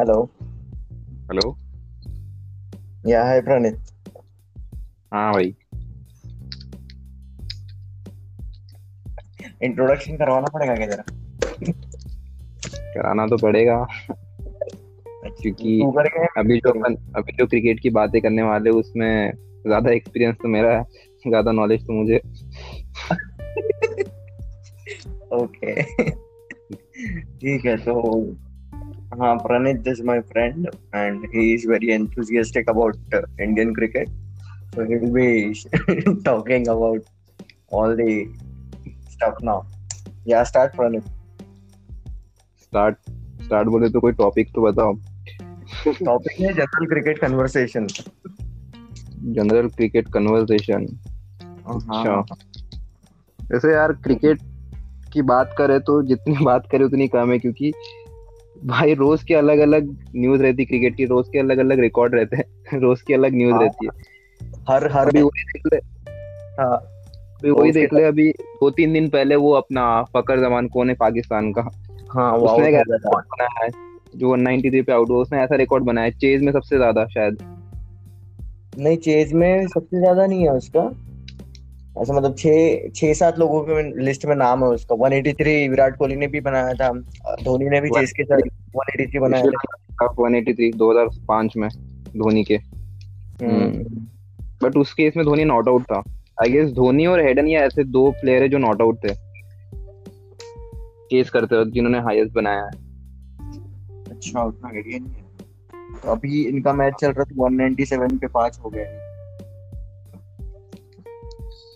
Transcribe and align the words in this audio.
Hello 0.00 0.22
hello 1.28 1.58
या 3.04 3.24
हाय 3.24 3.40
प्रणीत 3.40 3.78
हाँ 5.12 5.32
भाई 5.32 5.54
इंट्रोडक्शन 9.62 10.16
करवाना 10.16 10.48
पड़ेगा 10.48 10.74
क्या 10.76 10.86
जरा 10.86 11.02
कराना 12.94 13.26
तो 13.26 13.38
पड़ेगा 13.38 13.86
क्योंकि 15.24 15.80
अभी 16.38 16.58
जो 16.58 16.70
अपन 16.70 16.96
अभी 17.16 17.32
जो 17.32 17.46
क्रिकेट 17.46 17.80
की 17.80 17.90
बातें 17.90 18.20
करने 18.22 18.42
वाले 18.42 18.70
उसमें 18.70 19.32
ज़्यादा 19.66 19.90
एक्सपीरियंस 19.90 20.36
तो 20.36 20.48
मेरा 20.48 20.76
है 20.78 20.82
ज़्यादा 21.28 21.52
नॉलेज 21.52 21.80
तो 21.80 21.92
मुझे। 21.92 22.20
ओके 25.32 25.82
ठीक 27.12 27.64
है 27.64 27.76
तो 27.76 28.22
हाँ 29.20 29.34
Pranit 29.36 29.88
is 29.88 30.02
my 30.02 30.20
friend 30.20 30.66
and 30.94 31.24
he 31.24 31.52
is 31.54 31.68
very 31.68 31.88
enthusiastic 31.96 32.68
about 32.68 33.14
uh, 33.14 33.22
Indian 33.46 33.74
cricket. 33.74 34.08
So 34.74 34.84
he 34.84 34.96
will 34.96 35.12
be 35.12 35.26
talking 36.24 36.68
about 36.68 37.08
all 37.70 37.96
the 37.96 38.26
stuff 39.10 39.42
now. 39.42 39.58
Yeah 40.26 40.44
start 40.44 40.76
Pranit. 40.76 41.08
Start 42.62 42.96
start 43.44 43.68
बोले 43.68 43.88
तो 43.88 44.00
कोई 44.00 44.12
टॉपिक 44.12 44.52
तो 44.54 44.62
बताओ। 44.62 44.92
टॉपिक 45.86 46.40
है 46.40 46.52
general 46.52 46.86
cricket 46.86 47.18
conversation 47.18 47.86
general 49.32 49.68
cricket 49.68 50.08
conversation 50.08 50.86
अच्छा। 51.66 52.14
वैसे 53.38 53.72
यार 53.72 53.92
cricket 53.92 54.38
की 55.12 55.22
बात 55.22 55.54
करें 55.58 55.80
तो 55.80 56.02
जितनी 56.02 56.44
बात 56.44 56.68
करें 56.72 56.84
उतनी 56.84 57.08
कम 57.08 57.32
है 57.32 57.38
क्योंकि 57.38 57.72
भाई 58.66 58.94
रोज 58.94 59.22
के 59.22 59.34
अलग 59.34 59.58
अलग 59.58 59.96
न्यूज़ 60.16 60.42
रहती 60.42 60.64
क्रिकेट 60.64 60.96
की 60.96 61.04
रोज 61.04 61.28
के 61.28 61.38
अलग 61.38 61.58
अलग 61.58 61.80
रिकॉर्ड 61.80 62.14
रहते 62.14 62.36
हैं। 62.36 62.44
रोज 62.80 63.02
की 63.02 63.14
अलग 63.14 63.34
न्यूज़ 63.34 63.54
हाँ। 63.54 63.62
रहती 63.62 63.86
है। 63.86 63.90
हर 64.68 64.92
हर 64.92 65.08
अभी 65.08 65.22
वही 65.22 65.42
देख 65.42 65.62
ले। 65.72 65.76
हाँ। 66.62 66.76
अभी 67.36 67.50
वही 67.50 67.72
देख 67.72 67.92
ले 67.92 68.02
अभी 68.02 68.30
दो 68.30 68.70
तीन 68.70 68.92
दिन 68.92 69.08
पहले 69.08 69.36
वो 69.36 69.52
अपना 69.52 70.02
फकर 70.02 70.40
जमान 70.40 70.68
कौन 70.68 70.88
है 70.88 70.94
पाकिस्तान 70.94 71.52
का। 71.52 71.70
हाँ 72.14 72.36
वो 72.36 72.46
उसने 72.46 72.70
रिकॉर्ड 72.70 73.24
बनाया 73.24 73.64
है? 73.64 73.70
जो 74.16 74.36
193 74.36 74.82
पे 74.82 74.92
आउट 74.92 75.10
हुआ 75.10 75.18
उसने 75.18 75.40
ऐसा 75.40 75.56
रिकॉर्ड 75.56 75.84
बनाया 75.84 76.10
चेज 76.10 76.42
में 76.42 76.52
सबसे 76.52 76.76
ज़्यादा 76.76 77.06
शायद। 77.06 77.38
नहीं 78.78 78.96
चेज 78.96 79.32
में 79.32 79.66
सबसे 79.66 79.98
ज़्यादा 79.98 80.26
नहीं 80.26 80.42
है 80.42 80.52
उसका। 80.52 80.80
ऐसा 81.98 82.12
मतलब 82.12 82.34
छह 82.38 82.88
छह 82.88 83.12
सात 83.12 83.38
लोगों 83.38 83.60
के 83.62 84.02
लिस्ट 84.02 84.26
में 84.26 84.36
नाम 84.36 84.64
है 84.64 84.70
उसका। 84.70 84.94
183 84.94 85.68
विराट 85.68 85.96
कोहली 85.96 86.16
ने 86.16 86.26
भी 86.26 86.40
बनाया 86.40 86.74
था। 86.74 86.92
धोनी 87.42 87.68
ने 87.68 87.80
भी 87.80 87.88
चेज 87.88 88.12
के 88.12 88.24
साथ 88.24 88.38
183 88.38 89.18
बनाया 89.18 89.44
था। 89.44 89.76
कप 90.02 90.16
183 90.20 90.76
2005 90.76 91.56
में 91.56 91.68
धोनी 92.16 92.44
के। 92.44 92.54
हम्म, 93.44 93.84
बट 94.62 94.76
उस 94.76 94.94
केस 94.94 95.16
में 95.16 95.26
धोनी 95.26 95.44
नॉट 95.44 95.68
आउट 95.68 95.82
था। 95.82 96.02
आई 96.42 96.50
गेस 96.50 96.70
धोनी 96.70 97.06
और 97.06 97.20
हेडन 97.20 97.46
ये 97.46 97.56
ऐसे 97.56 97.84
दो 97.84 98.10
प्लेयर 98.10 98.42
है 98.42 98.48
जो 98.48 98.58
नॉट 98.58 98.82
आउट 98.82 98.96
थे। 98.96 99.14
केस 101.10 101.30
करते 101.30 101.60
वक्त 101.60 101.70
जिन्होंने 101.70 101.98
हाईएस्ट 101.98 102.32
बनाया 102.32 102.62
है। 102.62 102.70
अच्छा 104.10 104.42
उतना 104.42 104.68
आइडिया 104.68 104.98
नहीं 104.98 105.12
है। 105.12 105.30
तो 106.04 106.10
अभी 106.10 106.44
इनका 106.44 106.72
मैच 106.72 106.94
चल 107.00 107.12
रहा 107.12 107.24
था 107.24 107.44
197 107.44 108.18
पे 108.20 108.26
पाँच 108.26 108.58
हो 108.64 108.70
गए 108.70 109.09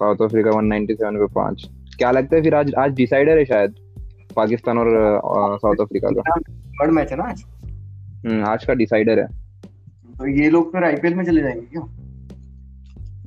साउथ 0.04 0.22
अफ्रीका 0.22 0.50
197 0.50 1.18
पे 1.18 1.26
पाँच। 1.34 1.64
क्या 1.98 2.10
लगता 2.10 2.36
है 2.36 2.42
फिर 2.42 2.54
आज 2.54 2.74
आज 2.78 2.92
डिसाइडर 2.94 3.38
है 3.38 3.44
शायद 3.44 3.74
पाकिस्तान 4.36 4.78
और 4.78 5.58
साउथ 5.58 5.76
अफ्रीका 5.80 6.08
का? 6.10 6.40
थर्ड 6.74 6.92
मैच 6.92 7.10
है 7.10 7.16
ना 7.16 7.24
आज? 7.24 7.44
हम्म, 8.26 8.44
आज 8.44 8.64
का 8.64 8.74
डिसाइडर 8.74 9.18
है। 9.18 9.26
तो 10.18 10.26
ये 10.26 10.50
लोग 10.50 10.72
फिर 10.72 10.84
आईपीएल 10.84 11.14
में 11.14 11.24
चले 11.24 11.42
जाएँगे 11.42 11.66
क्या? 11.66 11.82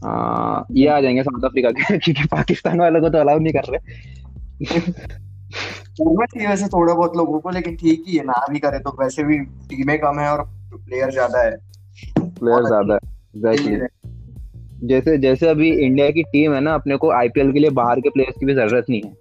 आ, 0.06 0.64
ये 0.72 0.88
आ 0.88 1.00
जाएँगे 1.02 1.24
साउथ 1.24 1.44
अफ्रीका 1.44 1.72
के 1.72 1.98
क्योंकि 1.98 2.24
पाकिस्तान 2.24 2.80
वालों 2.80 3.02
को 3.02 3.10
तो 3.10 3.18
अलाउ 3.18 3.40
नहीं 3.40 3.54
कर 3.54 3.72
रहे। 3.72 3.80
वैसे 6.48 6.68
थोड़ा 6.68 6.94
बहुत 6.94 7.18
लोगों 7.18 7.40
को 7.40 7.50
लेकिन 7.50 7.76
ठीक 7.76 8.04
ही 8.08 8.18
है 8.18 8.24
ना 8.24 8.46
भी 8.50 8.60
करे 8.60 8.80
तो 8.80 8.96
वैसे 9.00 9.24
भी 9.24 9.40
टीमें 9.70 9.98
कम 10.00 10.20
है 10.20 10.30
और 10.32 10.44
प्लेयर 10.74 11.12
ज़्यादा 11.12 11.40
है। 11.40 11.58
प्लेयर 12.20 12.66
ज़्यादा 12.66 12.94
है। 12.94 13.00
जैसे 14.84 15.18
जैसे 15.18 15.48
अभी 15.48 15.70
इंडिया 15.72 16.10
की 16.10 16.24
टीम 16.24 16.54
है 16.54 16.62
ना 16.62 16.74
अपने 16.74 16.96
को 16.96 17.12
आईपीएल 17.12 17.52
के 17.52 17.60
लिए 17.60 17.70
बाहर 17.70 18.00
के 18.00 18.10
प्लेयर्स 18.10 18.36
की 18.40 18.46
भी 18.46 18.54
ज़रूरत 18.54 18.86
नहीं 18.90 19.02
है। 19.02 19.14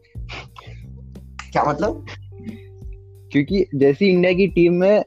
क्या 1.53 1.65
मतलब? 1.65 2.07
क्योंकि 3.33 3.65
जैसी 3.75 4.07
इंडिया 4.07 4.33
की 4.33 4.47
टीम 4.47 4.75
में 4.75 5.03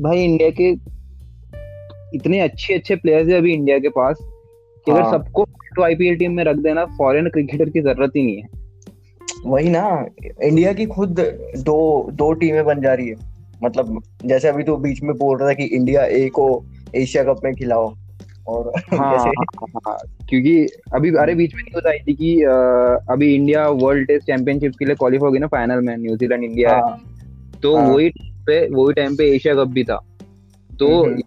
भाई 0.00 0.24
इंडिया 0.24 0.50
के 0.50 0.70
इतने 2.16 2.40
अच्छे 2.40 2.74
अच्छे 2.74 2.96
प्लेयर्स 2.96 3.28
है 3.28 3.38
अभी 3.38 3.52
इंडिया 3.52 3.78
के 3.78 3.88
पास 3.88 4.16
कि 4.20 4.90
अगर 4.92 5.02
हाँ। 5.02 5.12
सबको 5.12 5.44
तो 5.76 5.82
आईपीएल 5.82 6.16
टीम 6.16 6.32
में 6.32 6.44
रख 6.44 6.56
देना 6.56 6.84
फॉरेन 6.84 7.28
क्रिकेटर 7.28 7.70
की 7.70 7.80
ज़रूरत 7.80 8.12
ही 8.16 8.22
नहीं 8.22 8.36
है। 8.36 8.48
वही 9.46 9.70
ना 9.70 10.06
इंडिया 10.44 10.72
की 10.72 10.86
खुद 10.86 11.20
दो 11.58 12.10
दो 12.12 12.32
टीमें 12.32 12.64
बन 12.64 12.80
जा 12.80 12.94
रही 12.94 13.08
है। 13.08 13.14
मतलब 13.64 14.02
जैसे 14.24 14.48
अभी 14.48 14.62
तो 14.62 14.76
बीच 14.76 15.02
में 15.02 15.16
बोल 15.16 15.38
रहा 15.38 15.48
था 15.48 15.52
कि 15.52 15.64
इंडिया 15.64 16.04
ए 16.04 16.28
को 16.28 16.64
एशिया 16.94 17.24
कप 17.24 17.40
में 17.44 17.54
खिलाओ। 17.54 17.94
और 18.48 18.72
हाँ, 18.94 19.12
जैसे 19.12 19.28
हाँ, 19.28 19.66
हाँ, 19.86 19.98
क्योंकि 20.28 20.68
अभी 20.94 21.14
अरे 21.14 21.34
बीच 21.34 21.54
में 21.54 21.62
न्यूज़ 21.62 21.88
आई 21.88 21.98
थी 21.98 22.14
कि 22.14 22.42
अभी 23.12 23.34
इंडिया 23.34 23.68
वर्ल्ड 23.68 24.06
टेस्ट 24.08 24.26
चैंपियनशिप 24.26 24.72
के 24.78 24.84
लिए 24.84 24.94
क्वालिफाई 24.94 25.26
हो 25.26 25.32
गई 25.32 25.38
ना 25.38 25.46
फाइनल 25.46 25.80
में 25.80 25.96
न्यूजीलैंड 25.96 26.44
इंडिया 26.44 26.74
हाँ, 26.74 27.00
तो 27.62 27.76
हाँ। 27.76 27.88
वही 27.88 28.10
पे 28.46 28.68
वही 28.68 28.92
टाइम 28.92 29.16
पे 29.16 29.24
एशिया 29.34 29.54
कप 29.54 29.68
भी 29.68 29.84
था। 29.84 29.96
तो 30.78 31.04
हम्म। 31.04 31.22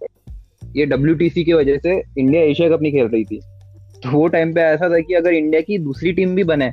ये 0.76 0.86
डब्ल्यू 0.86 1.14
की 1.44 1.52
वजह 1.52 1.78
से 1.78 2.02
इंडिया 2.18 2.42
एशिया 2.42 2.68
कप 2.68 2.82
नहीं 2.82 2.92
खेल 2.92 3.06
रही 3.06 3.24
थी। 3.24 3.40
तो 4.02 4.10
वो 4.10 4.28
टाइम 4.28 4.54
पे 4.54 4.60
ऐसा 4.60 4.88
था 4.88 5.00
कि 5.00 5.14
अगर 5.14 5.32
इंडिया 5.32 5.60
की 5.60 5.78
दूसरी 5.78 6.12
टीम 6.12 6.34
भी 6.34 6.44
बने 6.44 6.70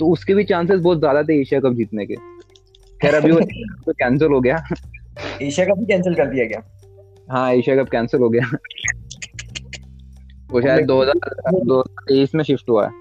तो 0.00 0.06
उसके 0.06 0.34
भी 0.34 0.44
चांसेस 0.44 0.80
बहुत 0.80 0.98
ज़्यादा 0.98 1.22
थे 1.22 1.40
एशिया 1.40 1.60
कप 1.60 1.72
जीतने 1.72 2.06
के। 2.06 2.14
खैर 3.00 3.14
अभी 3.14 3.30
वो 3.30 3.40
तो 3.86 3.92
कैंसिल 3.92 4.28
हो 4.28 4.40
गया। 4.40 4.64
एशिया 5.42 5.66
कप 5.66 5.78
भी 5.78 5.86
कैंसिल 5.86 6.14
कर 6.14 6.26
दिया 6.26 6.44
गया। 6.44 6.62
हाँ 7.30 7.52
एशिया 7.52 7.76
कप 7.76 7.88
कैंसिल 7.88 8.20
हो 8.20 8.28
गया। 8.28 8.50
वो 10.50 10.60
शायद 10.60 10.86
2023 10.86 12.34
में 12.34 12.44
शिफ्ट 12.44 12.70
हुआ 12.70 12.86
है। 12.86 12.92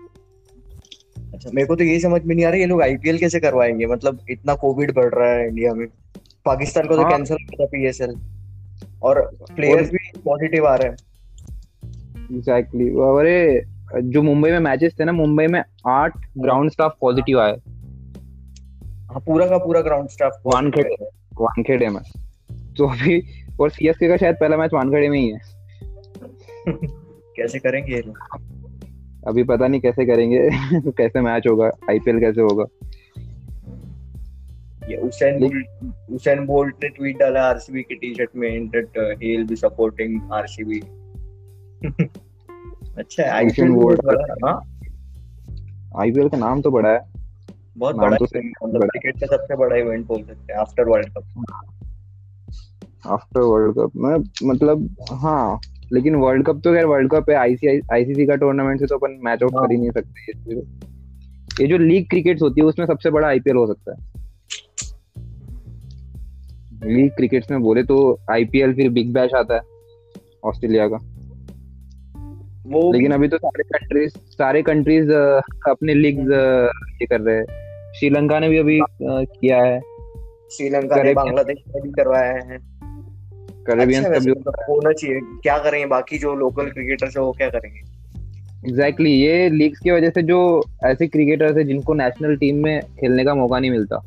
अच्छा 1.34 1.50
मेरे 1.54 1.68
को 1.68 1.76
तो 1.76 1.84
ये 1.84 2.00
समझ 2.00 2.24
में 2.24 2.36
नहीं 2.36 2.46
आ 2.46 2.50
रहा 2.50 2.58
ये 2.58 2.66
लोग 2.66 2.82
आईपीएल 2.82 3.18
कैसे 3.18 3.40
करवाएँगे? 3.40 3.86
मतलब 3.86 4.20
इतना 4.30 4.56
कोविड 4.56 4.96
बढ़ 4.96 5.14
रहा 5.14 5.30
है 5.30 5.48
इंडिया 5.48 5.74
में। 5.74 5.88
पाकिस्तान 6.46 6.88
को 6.88 6.96
तो 6.96 7.02
हाँ। 7.02 7.12
कैंसिल 7.12 7.38
हो 7.42 7.58
गया 7.58 7.66
पीएसएल 7.66 8.16
और 9.04 9.38
प्लेयर्स 9.56 9.92
भी 9.92 10.12
पॉजिटिव 10.26 10.68
आ 10.68 10.76
रहे 10.76 10.88
हैं। 10.88 10.98
एग्जैक्टली 12.36 12.90
अरे 12.90 13.64
जो 14.04 14.22
मुंबई 14.22 14.52
में 14.52 14.60
मैचेस 14.60 14.96
थे 15.00 15.06
ना 15.06 15.12
मुंबई 15.12 15.48
में 15.48 15.64
आठ 15.88 16.14
ग्राउंड 16.38 16.72
स्टाफ 16.72 16.98
पॉजिटिव 17.02 17.40
आए। 17.40 17.58
हाँ 19.06 19.20
पूरा 19.20 19.48
का 19.48 19.58
पूरा 19.58 19.82
ग्राउंड 19.82 20.10
स्टाफ 20.10 20.42
वानखेड़े 20.46 20.96
वानखेड़े 21.42 21.88
में। 21.88 22.02
तो 22.78 22.88
अभी 22.88 23.24
और 23.62 23.70
सीएसके 23.70 24.08
का 24.08 24.18
शायद 24.18 24.36
पहला 24.36 24.58
मैच 24.58 24.72
वानखेड़े 24.74 25.10
में 25.10 25.20
ही 25.20 25.30
है। 25.30 25.40
कैसे 27.42 27.60
करेंगे 27.60 27.94
ये 27.96 28.02
लोग? 28.02 28.18
अभी 29.28 29.44
पता 29.44 29.68
नहीं 29.68 29.82
कैसे 29.82 30.06
करेंगे 30.06 30.50
कैसे 30.98 31.22
मैच 31.22 31.48
होगा 31.48 31.72
आईपीएल 31.90 32.20
कैसे 32.20 32.42
होगा? 32.42 32.66
ये 34.90 34.98
उसेन 34.98 35.40
बोल्ट 35.40 36.12
उसेन 36.12 36.46
बोल्ट 36.46 36.76
ने 36.84 36.90
ट्वीट 36.90 37.18
डाला 37.18 37.42
आरसीबी 37.50 37.82
की 37.82 37.96
टी 37.96 38.14
शर्ट 38.16 38.30
में 38.36 38.68
that 38.68 38.98
he 39.24 39.36
will 39.36 39.46
be 39.48 39.56
supporting 39.56 40.20
RCB 40.34 40.80
अच्छा 42.98 43.32
आईपीएल 43.34 43.72
बोल्ट 43.72 44.02
है 44.06 44.54
आईपीएल 46.02 46.30
का 46.30 46.38
नाम 46.38 46.62
तो 46.62 46.72
बड़ा 46.72 46.90
है। 46.90 47.00
बहुत 47.78 47.96
बड़ा 47.96 48.18
तो 48.18 48.26
मतलब 48.26 48.80
बड़ा 48.80 48.88
क्रिकेट 48.88 49.20
का 49.20 49.28
सबसे 49.28 49.56
बड़ा 49.56 49.76
इवेंट 49.76 50.06
बोल 50.08 50.24
सकते 50.24 50.54
हैं 50.54 50.60
after 50.60 50.90
world 50.90 51.14
cup 51.18 51.46
after 53.08 53.42
world 53.42 53.76
cup 53.76 53.92
में 53.96 54.16
मतलब 54.50 54.96
हाँ 55.12 55.60
लेकिन 55.94 56.16
वर्ल्ड 56.16 56.46
कप 56.46 56.62
तो 56.64 56.74
खैर 56.74 56.86
वर्ल्ड 56.86 57.12
कप 57.12 57.30
है 57.30 57.36
आईसीसी 57.36 58.26
का 58.26 58.36
टूर्नामेंट 58.36 58.80
से 58.80 58.86
तो 58.86 58.98
अपन 58.98 59.20
मैच 59.24 59.44
आउट 59.44 59.52
कर 59.52 59.72
ही 59.72 59.78
नहीं 59.78 59.92
सकते 59.92 60.32
ये- 60.32 61.70
जो 61.70 61.78
लीग 61.78 62.10
क्रिकेट 62.10 62.42
होती 62.42 62.62
है 62.62 62.68
उसमें 62.68 62.86
सबसे 62.86 63.10
बड़ा 63.10 63.28
आईपीएल 63.28 63.56
हो 63.56 63.68
सकता 63.68 63.92
है। 63.92 64.10
लीग 66.96 67.12
क्रिकेट्स 67.12 67.52
में 67.52 67.62
बोले 67.62 67.84
तो 67.84 68.20
आईपीएल 68.32 68.74
फिर 68.74 68.90
बिग 68.90 69.14
बैश 69.14 69.34
आता 69.34 69.56
है 69.56 69.62
ऑस्ट्रेलिया 70.44 70.88
का। 70.88 70.98
वो 72.68 72.94
लेकिन 72.94 73.12
अभी 73.12 73.28
तो 73.28 73.38
सारे 73.38 73.64
कंट्रीज़ 73.64 74.12
सारे 74.18 74.62
कंट्रीज़ 74.62 75.12
अपने 75.70 75.94
लीग 75.94 76.20
ये 77.02 77.06
कर 77.06 77.22
रहे 77.22 77.36
हैं। 77.36 77.46
श्रीलंका 77.94 78.40
ने 78.40 78.50
भी 78.50 78.58
अभी 78.58 78.80
किया 79.02 79.64
है। 79.64 79.80
श्रीलंका 80.52 80.96
ने 80.96 81.14
बांग्लादेश 81.14 81.58
में 81.68 81.84
भी 81.84 81.90
करवाया 81.90 82.32
है। 82.32 82.69
कैरेबियन 83.68 84.04
अच्छा 84.04 84.20
मतलब 84.20 84.54
होना 84.70 84.92
चाहिए। 84.92 85.20
क्या 85.44 85.58
करेंगे 85.58 85.86
बाकी 85.86 86.18
जो 86.18 86.36
लोकल 86.36 86.70
क्रिकेटर्स 86.70 87.18
है 87.18 87.24
वो 87.24 87.32
क्या 87.32 87.50
करेंगे? 87.50 87.80
एग्जैक्टली 87.80 89.10
exactly, 89.10 89.30
ये 89.32 89.50
लीग्स 89.50 89.80
की 89.80 89.92
वजह 89.92 90.10
से 90.10 90.22
जो 90.22 90.40
ऐसे 90.86 91.08
क्रिकेटर्स 91.08 91.58
है 91.58 91.64
जिनको 91.64 91.94
नेशनल 91.94 92.36
टीम 92.36 92.64
में 92.64 92.82
खेलने 93.00 93.24
का 93.26 93.36
मौका 93.36 93.60
नहीं 93.60 93.72
मिलता 93.72 94.02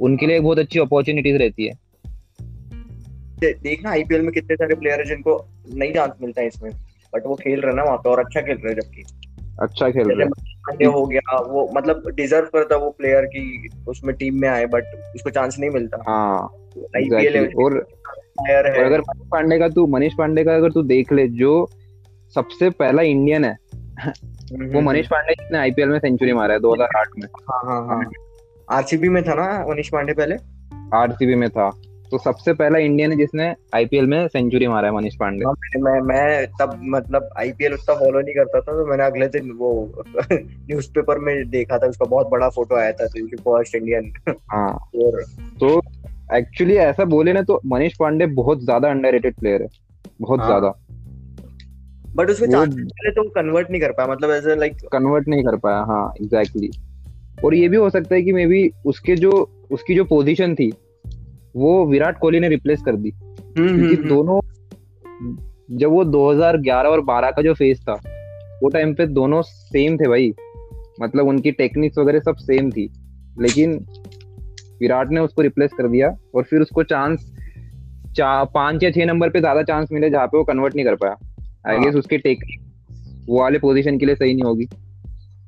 उनके 0.00 0.26
लिए 0.26 0.36
एक 0.36 0.42
बहुत 0.42 0.58
अच्छी 0.58 0.78
अपॉर्चुनिटीज़ 0.78 1.36
रहती 1.36 1.66
है। 1.66 1.72
देखना 3.42 3.90
आईपीएल 3.90 4.22
में 4.22 4.30
कितने 4.32 4.56
सारे 4.56 4.74
प्लेयर 4.74 5.00
है 5.00 5.06
जिनको 5.06 5.36
नहीं 5.74 5.92
चांस 5.92 6.10
मिलता 6.22 6.40
है 6.40 6.46
इसमें 6.46 6.70
बट 7.12 7.26
वो 7.26 7.34
खेल 7.34 7.60
रहे 7.60 7.74
ना 7.74 7.82
वहाँ 7.82 7.96
पे 7.96 8.10
और 8.10 8.18
अच्छा 8.18 8.40
खेल 8.40 8.56
रहे 8.56 8.72
हैं 8.72 8.80
जबकि। 8.80 9.02
अच्छा 9.60 9.90
खेल 9.90 10.10
रहे 10.10 10.26
पांडे 10.26 10.84
हो 10.84 11.06
गया 11.06 11.38
वो 11.40 11.70
मतलब 11.76 12.08
डिजर्व 12.16 12.46
करता 12.46 12.76
वो 12.76 12.90
प्लेयर 12.90 13.24
की 13.26 13.68
उसमें 13.88 14.14
टीम 14.16 14.40
में 14.40 14.48
आए 14.48 14.66
बट 14.66 14.84
उसको 15.14 15.30
चांस 15.30 15.56
नहीं 15.58 15.70
मिलता। 15.70 16.02
हाँ 16.08 16.48
आईपीएल 16.96 17.38
और 17.64 17.78
प्लेयर 18.38 18.66
है। 18.66 18.84
अगर 18.84 19.00
मनीष 19.00 19.28
पांडे 19.32 19.58
का 19.58 19.68
तू 19.68 19.86
मनीष 19.86 20.12
पांडे 20.18 20.44
का 20.44 20.54
अगर 20.54 20.70
तू 20.70 20.82
देख 20.82 21.12
ले 21.12 21.28
जो 21.28 21.68
सबसे 22.34 22.70
पहला 22.70 23.02
इंडियन 23.02 23.44
है 23.44 23.56
हम्म, 24.00 24.66
वो 24.66 24.78
हम्म, 24.78 24.88
मनीष 24.88 25.06
हम्म। 25.06 25.16
पांडे 25.16 25.32
जिसने 25.32 25.58
आईपीएल 25.58 25.88
में 25.88 25.98
सेंचुरी 25.98 26.32
मारा 26.32 26.54
है 26.54 26.60
2008 26.60 27.08
में। 27.18 27.28
हाँ 27.50 27.62
हाँ 27.64 27.86
हाँ। 27.86 28.10
आरसीबी 28.70 29.08
में 29.08 29.22
था 29.22 29.34
ना 29.34 29.66
मनीष 29.68 29.88
पांडे 29.88 30.12
पहले? 30.12 30.34
आरसीबी 30.96 31.34
में 31.34 31.50
था। 31.50 31.70
तो 32.10 32.18
सबसे 32.18 32.52
पहला 32.52 32.78
इंडियन 32.78 33.10
है 33.10 33.16
जिसने 33.16 33.54
आईपीएल 33.74 34.06
में 34.06 34.28
सेंचुरी 34.28 34.66
मारा 34.66 34.88
है 34.88 34.94
मनीष 34.94 35.14
पांडे। 35.14 35.44
हाँ, 35.44 35.54
मैं 35.78 36.00
मैं 36.00 36.46
तब 36.46 36.80
मतलब 36.84 37.28
आईपीएल 37.38 37.74
उतना 37.74 37.94
फॉलो 37.94 38.20
नहीं 38.20 38.34
करता 38.34 38.60
था 38.60 38.72
तो 38.72 38.86
मैंने 38.86 39.04
अगले 39.04 39.26
दिन 39.28 39.50
वो 39.52 39.92
न्यूज़पेपर 40.32 41.18
में 41.18 41.50
देखा 41.50 41.78
था 41.78 41.86
उसका 41.86 42.04
बहुत 42.04 42.28
बड़ा 42.28 42.48
फ़ोटो 42.48 42.76
आया 42.76 42.92
था 42.92 43.06
तो 43.06 43.26
फ़र्स्ट 43.36 43.74
इंडियन 43.74 44.12
हाँ। 44.28 44.78
तो 45.60 45.80
एक्चुअली 46.32 46.74
ऐसा 46.76 47.04
बोले 47.04 47.32
ना 47.32 47.42
तो 47.42 47.60
मनीष 47.66 47.94
पांडे 48.00 48.26
बहुत 48.34 48.64
ज़्यादा 48.64 48.90
अंडररेटेड 48.90 49.34
प्लेयर 49.34 49.62
है 49.62 49.68
बहुत 50.20 50.40
हाँ. 50.40 50.48
ज़्यादा 50.48 50.74
बट 52.16 52.30
उसमें 52.30 52.48
चांसेस 52.48 53.12
तो 53.16 53.28
कन्वर्ट 53.30 53.70
नहीं 53.70 53.80
कर 53.80 53.92
पाया 53.92 54.08
मतलब 54.08 54.30
ऐसे 54.30 54.56
लाइक 54.56 54.76
कन्वर्ट 54.92 55.28
नहीं 55.28 55.44
कर 55.44 55.56
पाया 55.56 55.82
हाँ 55.82 56.12
एग्जैक्टली 56.22 56.68
exactly. 56.68 57.44
और 57.44 57.54
ये 57.54 57.68
भी 57.68 57.76
हो 57.76 57.90
सकता 57.90 58.14
है 58.14 58.22
कि 58.22 58.32
मे 58.32 58.46
बी 58.46 58.68
उसके 58.86 59.16
जो 59.16 59.30
उसकी 59.70 59.94
जो 59.94 60.04
पोजीशन 60.04 60.54
थी 60.54 60.70
वो 61.56 61.84
विराट 61.86 62.18
कोहली 62.18 62.40
ने 62.40 62.48
रिप्लेस 62.48 62.82
कर 62.82 62.96
दी 62.96 63.10
हम्म, 63.10 63.66
क्योंकि 63.68 63.80
हम्म, 63.80 63.96
हम्म। 63.96 64.08
दोनों 64.08 64.40
जब 65.78 65.90
वो 65.90 66.04
2011 66.04 66.90
और 66.90 67.00
12 67.00 67.32
का 67.36 67.42
जो 67.42 67.54
फ़ेज़ 67.54 67.80
था 67.80 67.94
वो 68.62 68.68
टाइम 68.68 68.94
पे 68.94 69.06
दोनों 69.06 69.42
सेम 69.42 69.96
थे 69.96 70.08
भाई 70.08 70.32
मतलब 71.00 71.26
उनकी 71.26 71.52
टेक्निक्स 71.52 71.98
वगैरह 71.98 72.20
सब 72.20 72.36
सेम 72.36 72.70
थी 72.70 72.88
लेकिन 73.40 73.78
विराट 74.82 75.10
ने 75.10 75.20
उसको 75.20 75.42
रिप्लेस 75.42 75.70
कर 75.72 75.88
दिया 75.88 76.08
और 76.34 76.42
फिर 76.44 76.60
उसको 76.60 76.82
चांस 76.84 77.24
चार 78.16 78.44
पाँच 78.54 78.82
या 78.82 78.90
छह 78.90 79.04
नंबर 79.06 79.30
पे 79.30 79.40
ज़्यादा 79.40 79.62
चांस 79.64 79.88
मिले 79.92 80.10
जहाँ 80.10 80.26
पे 80.26 80.36
वो 80.36 80.44
कन्वर्ट 80.44 80.74
नहीं 80.76 80.84
कर 80.86 80.94
पाया। 80.96 81.16
आई 81.66 81.78
गेस 81.78 81.86
हाँ। 81.86 81.98
उसकी 81.98 82.18
टेक्निक 82.18 82.60
वो 83.28 83.40
वाले 83.40 83.58
पोजीशन 83.58 83.98
के 83.98 84.06
लिए 84.06 84.14
सही 84.14 84.34
नहीं 84.34 84.44
होगी। 84.44 84.68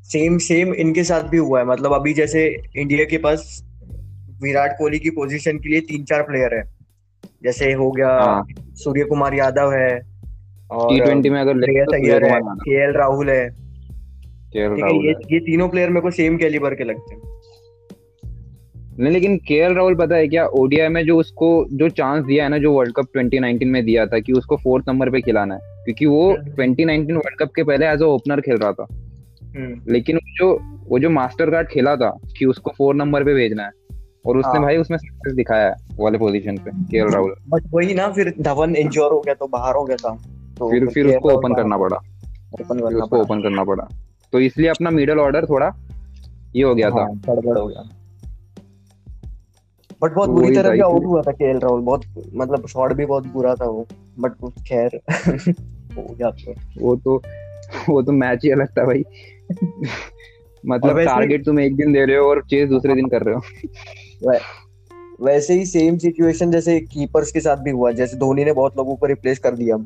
सेम 0.06 0.38
सेम 0.40 0.74
इनके 0.76 1.04
साथ 1.04 1.28
भी 1.28 1.36
हुआ 1.38 1.58
है। 1.60 1.66
मतलब 1.66 1.92
अभी 1.94 2.12
जैसे 2.14 2.46
इंडिया 2.76 3.04
के 3.06 3.18
पास 3.18 3.62
विराट 4.42 4.72
कोहली 4.78 4.98
की 4.98 5.10
पोजीशन 5.12 5.58
के 5.58 5.68
लिए 5.68 5.80
तीन 5.82 6.04
चार 6.04 6.22
प्लेयर 6.22 6.54
है। 6.54 6.62
जैसे 7.44 7.72
हो 7.74 7.90
गया 7.92 8.08
हाँ। 8.10 8.44
सूर्य 8.76 9.04
कुमार 9.04 9.34
यादव 9.34 9.72
है 9.72 9.90
और 10.70 10.88
टी 10.88 11.00
ट्वेंटी 11.00 11.30
में 11.30 11.40
अगर 11.40 11.60
के 11.66 12.74
एल 12.76 12.92
राहुल 12.94 13.30
है 13.30 13.44
ये 14.56 15.12
ये 15.32 15.38
तीनों 15.40 15.68
प्लेयर 15.68 15.90
मेरे 15.90 16.00
को 16.00 16.10
सेम 16.12 16.36
कैलिबर 16.38 16.74
के 16.74 16.84
लगते 16.84 17.14
हैं। 17.14 17.20
नहीं 18.98 19.12
लेकिन 19.12 19.36
के 19.36 19.74
राहुल 19.74 19.94
पता 19.94 20.16
है 20.16 20.28
क्या? 20.28 20.46
ओडीआई 20.46 20.88
में 20.88 21.06
जो 21.06 21.18
उसको 21.18 21.66
जो 21.72 21.88
चांस 21.88 22.24
दिया 22.24 22.44
है 22.44 22.50
ना 22.50 22.58
जो 22.58 22.72
वर्ल्ड 22.72 22.94
कप 22.94 23.04
2019 23.16 23.64
में 23.64 23.84
दिया 23.84 24.06
था 24.06 24.18
कि 24.18 24.32
उसको 24.32 24.56
फोर्थ 24.56 24.84
नंबर 24.88 25.10
पे 25.10 25.20
खिलाना 25.20 25.54
है। 25.54 25.60
क्योंकि 25.62 26.06
वो 26.06 26.36
2019 26.36 27.16
वर्ल्ड 27.16 27.38
कप 27.40 27.50
के 27.56 27.62
पहले 27.62 27.86
एज 27.86 28.02
अ 28.02 28.04
ओपनर 28.04 28.40
खेल 28.40 28.56
रहा 28.56 28.72
था। 28.72 28.86
हम्म। 29.42 29.92
लेकिन 29.92 30.16
वो 30.16 30.36
जो 30.36 30.58
वो 30.88 30.98
जो 30.98 31.10
मास्टर 31.10 31.50
कार्ड 31.50 31.68
खेला 31.68 31.96
था 31.96 32.18
कि 32.38 32.44
उसको 32.44 32.72
फोर 32.78 32.94
नंबर 32.94 33.24
पे 33.24 33.34
भेजना 33.34 33.62
है 33.62 33.70
और 34.26 34.38
उसने 34.38 34.52
हाँ। 34.52 34.62
भाई 34.62 34.76
उसमें 34.76 34.98
सक्सेस 34.98 35.34
दिखाया 35.34 35.66
है 35.66 35.74
वाले 36.00 36.18
पोजीशन 36.18 36.56
पे 36.56 36.70
के 36.70 37.12
राहुल 37.12 37.34
बट 37.48 37.62
वही 37.74 37.94
ना 37.94 38.08
फिर 38.08 38.34
धवन 38.40 38.76
इंजोर 38.76 39.12
हो 39.12 39.20
गया 39.20 39.34
तो 39.34 39.46
बाहर 39.46 39.74
हो 39.74 39.84
गया 39.84 39.96
था 39.96 40.16
तो 40.58 40.70
फिर 40.70 40.86
फिर 40.86 41.06
उसको 41.06 41.30
ओपन 41.30 41.54
करना 41.54 41.78
पड़ा। 41.78 41.96
ओपन 41.96 42.80
उसको 42.80 43.18
ओपन 43.18 43.42
करना 43.42 43.64
पड़ा। 43.64 43.88
तो 44.32 44.40
इसलिए 44.40 44.68
अपना 44.68 44.90
मिडल 44.90 45.18
ऑर्डर 45.18 45.44
थोड़ा 45.44 45.72
ये 46.56 46.62
हो 46.62 46.74
गया 46.74 46.90
था। 46.90 47.06
गड़बड़ 47.06 47.58
हो 47.58 47.66
गया। 47.66 48.03
बट 50.04 50.14
बहुत 50.14 50.30
बुरी 50.30 50.54
तरह 50.54 50.74
से 50.76 50.82
आउट 50.82 51.04
हुआ 51.04 51.22
था 51.22 51.32
केएल 51.32 51.58
राहुल। 51.58 51.80
बहुत 51.80 52.02
मतलब 52.34 52.66
शॉट 52.66 52.92
भी 52.92 53.06
बहुत 53.06 53.26
बुरा 53.26 53.54
था 53.54 53.64
वो। 53.64 53.86
बट 54.20 54.32
खैर 54.68 55.00
हो 55.96 56.14
गया 56.14 56.30
तो। 56.30 56.54
वो 56.80 56.96
तो 56.96 57.22
वो 57.88 58.02
तो 58.02 58.12
मैच 58.12 58.44
ही 58.44 58.50
अलग 58.50 58.68
था 58.68 58.84
भाई। 58.84 59.04
मतलब 60.64 61.00
टारगेट 61.00 61.44
तुम 61.44 61.60
एक 61.60 61.76
दिन 61.76 61.92
दे 61.92 62.04
रहे 62.04 62.16
हो 62.16 62.28
और 62.28 62.42
चेज 62.50 62.68
दूसरे 62.68 62.94
दिन 62.94 63.08
कर 63.08 63.22
रहे 63.22 63.34
हो। 63.34 64.38
वैसे 65.22 65.54
ही 65.54 65.66
सेम 65.66 65.96
सिचुएशन 65.98 66.50
जैसे 66.50 66.78
कीपर्स 66.80 67.32
के 67.32 67.40
साथ 67.40 67.56
भी 67.56 67.70
हुआ। 67.70 67.90
जैसे 67.92 68.16
धोनी 68.16 68.44
ने 68.44 68.52
बहुत 68.52 68.76
लोगों 68.76 68.96
को 68.96 69.06
रिप्लेस 69.06 69.38
कर 69.38 69.54
दिया। 69.54 69.76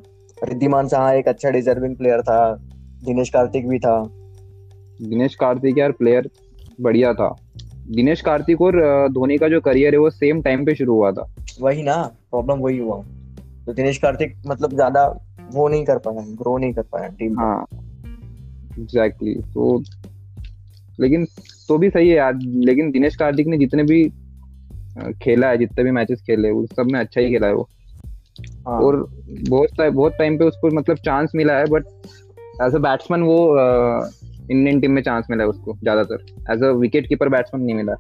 रिद्धिमान 0.45 0.89
साहा 0.89 1.13
एक 1.13 1.29
अच्छा 1.29 1.51
डिजर्विंग 1.51 1.97
प्लेयर 1.97 2.23
था। 2.23 2.55
दिनेश 3.05 3.31
कार्तिक 3.31 3.69
भी 3.69 3.79
था। 3.79 4.03
दिनेश 5.03 5.35
कार्तिक 5.35 5.79
यार 5.79 5.93
प्लेयर 5.93 6.31
बढ़िया 6.81 7.13
था। 7.15 7.29
दिनेश 7.91 8.21
कार्तिक 8.21 8.61
और 8.63 8.77
धोनी 9.09 9.39
का 9.39 9.49
जो 9.49 9.61
करियर 9.61 9.95
है 9.95 10.01
वो 10.01 10.11
सेम 10.11 10.43
टाइम 10.43 10.65
पे 10.65 10.75
शुरू 10.75 10.95
हुआ 10.95 11.13
था 11.13 11.29
वही 11.61 11.83
ना 11.83 12.03
प्रॉब्लम 12.31 12.59
वही 12.59 12.79
हुआ 12.79 13.03
तो 13.67 13.73
दिनेश 13.73 13.99
कार्तिक 13.99 14.37
मतलब 14.47 14.75
ज़्यादा 14.75 15.07
वो 15.53 15.69
नहीं 15.69 15.85
कर 15.85 15.99
पाया 15.99 16.21
ग्रो 16.21 16.57
नहीं 16.59 16.73
कर 16.73 16.83
पाया 16.83 17.09
टीम 17.09 17.41
हाँ 17.41 17.67
एग्जैक्टली 18.79 19.35
exactly. 19.35 19.55
तो 19.55 19.83
लेकिन 21.01 21.27
तो 21.69 21.79
भी 21.79 21.91
सही 21.91 22.09
है 22.09 22.17
यार 22.17 22.35
लेकिन 22.65 22.91
दिनेश 22.91 23.17
कार्तिक 23.17 23.47
ने 23.47 23.59
जितने 23.59 23.83
भी 23.83 24.05
खेला 25.23 25.49
है 25.49 25.59
जितने 25.59 25.85
भी 25.85 25.91
मैचेस 25.91 26.21
खेले 26.21 26.51
उस 26.51 26.71
सब 26.77 26.87
में 26.87 27.01
अच्छा 27.01 27.21
ही 27.21 27.31
खेला 27.31 27.47
है 27.47 27.55
वो 27.55 27.69
हाँ. 28.69 28.81
और 28.81 28.97
बहुत 29.49 29.81
बहुत 29.81 30.13
टाइम 30.19 30.39
पे 30.39 30.45
उसको 30.45 30.71
मतलब 30.71 30.97
चांस 30.97 31.33
मिला 31.35 31.59
है 31.59 31.67
बट 31.67 31.87
एज 32.63 32.75
अ 32.75 32.79
बैट्समैन 32.79 33.23
वो 33.23 33.39
इंडियन 34.51 34.81
टीम 34.81 34.93
में 34.93 35.03
चांस 35.03 35.27
मिला 35.31 35.45
उसको 35.47 35.77
ज़्यादातर। 35.77 36.25
As 36.53 36.63
a 36.63 36.71
wicket 36.79 37.09
keeper 37.09 37.29
batsman 37.29 37.65
नहीं 37.65 37.75
मिला। 37.75 37.95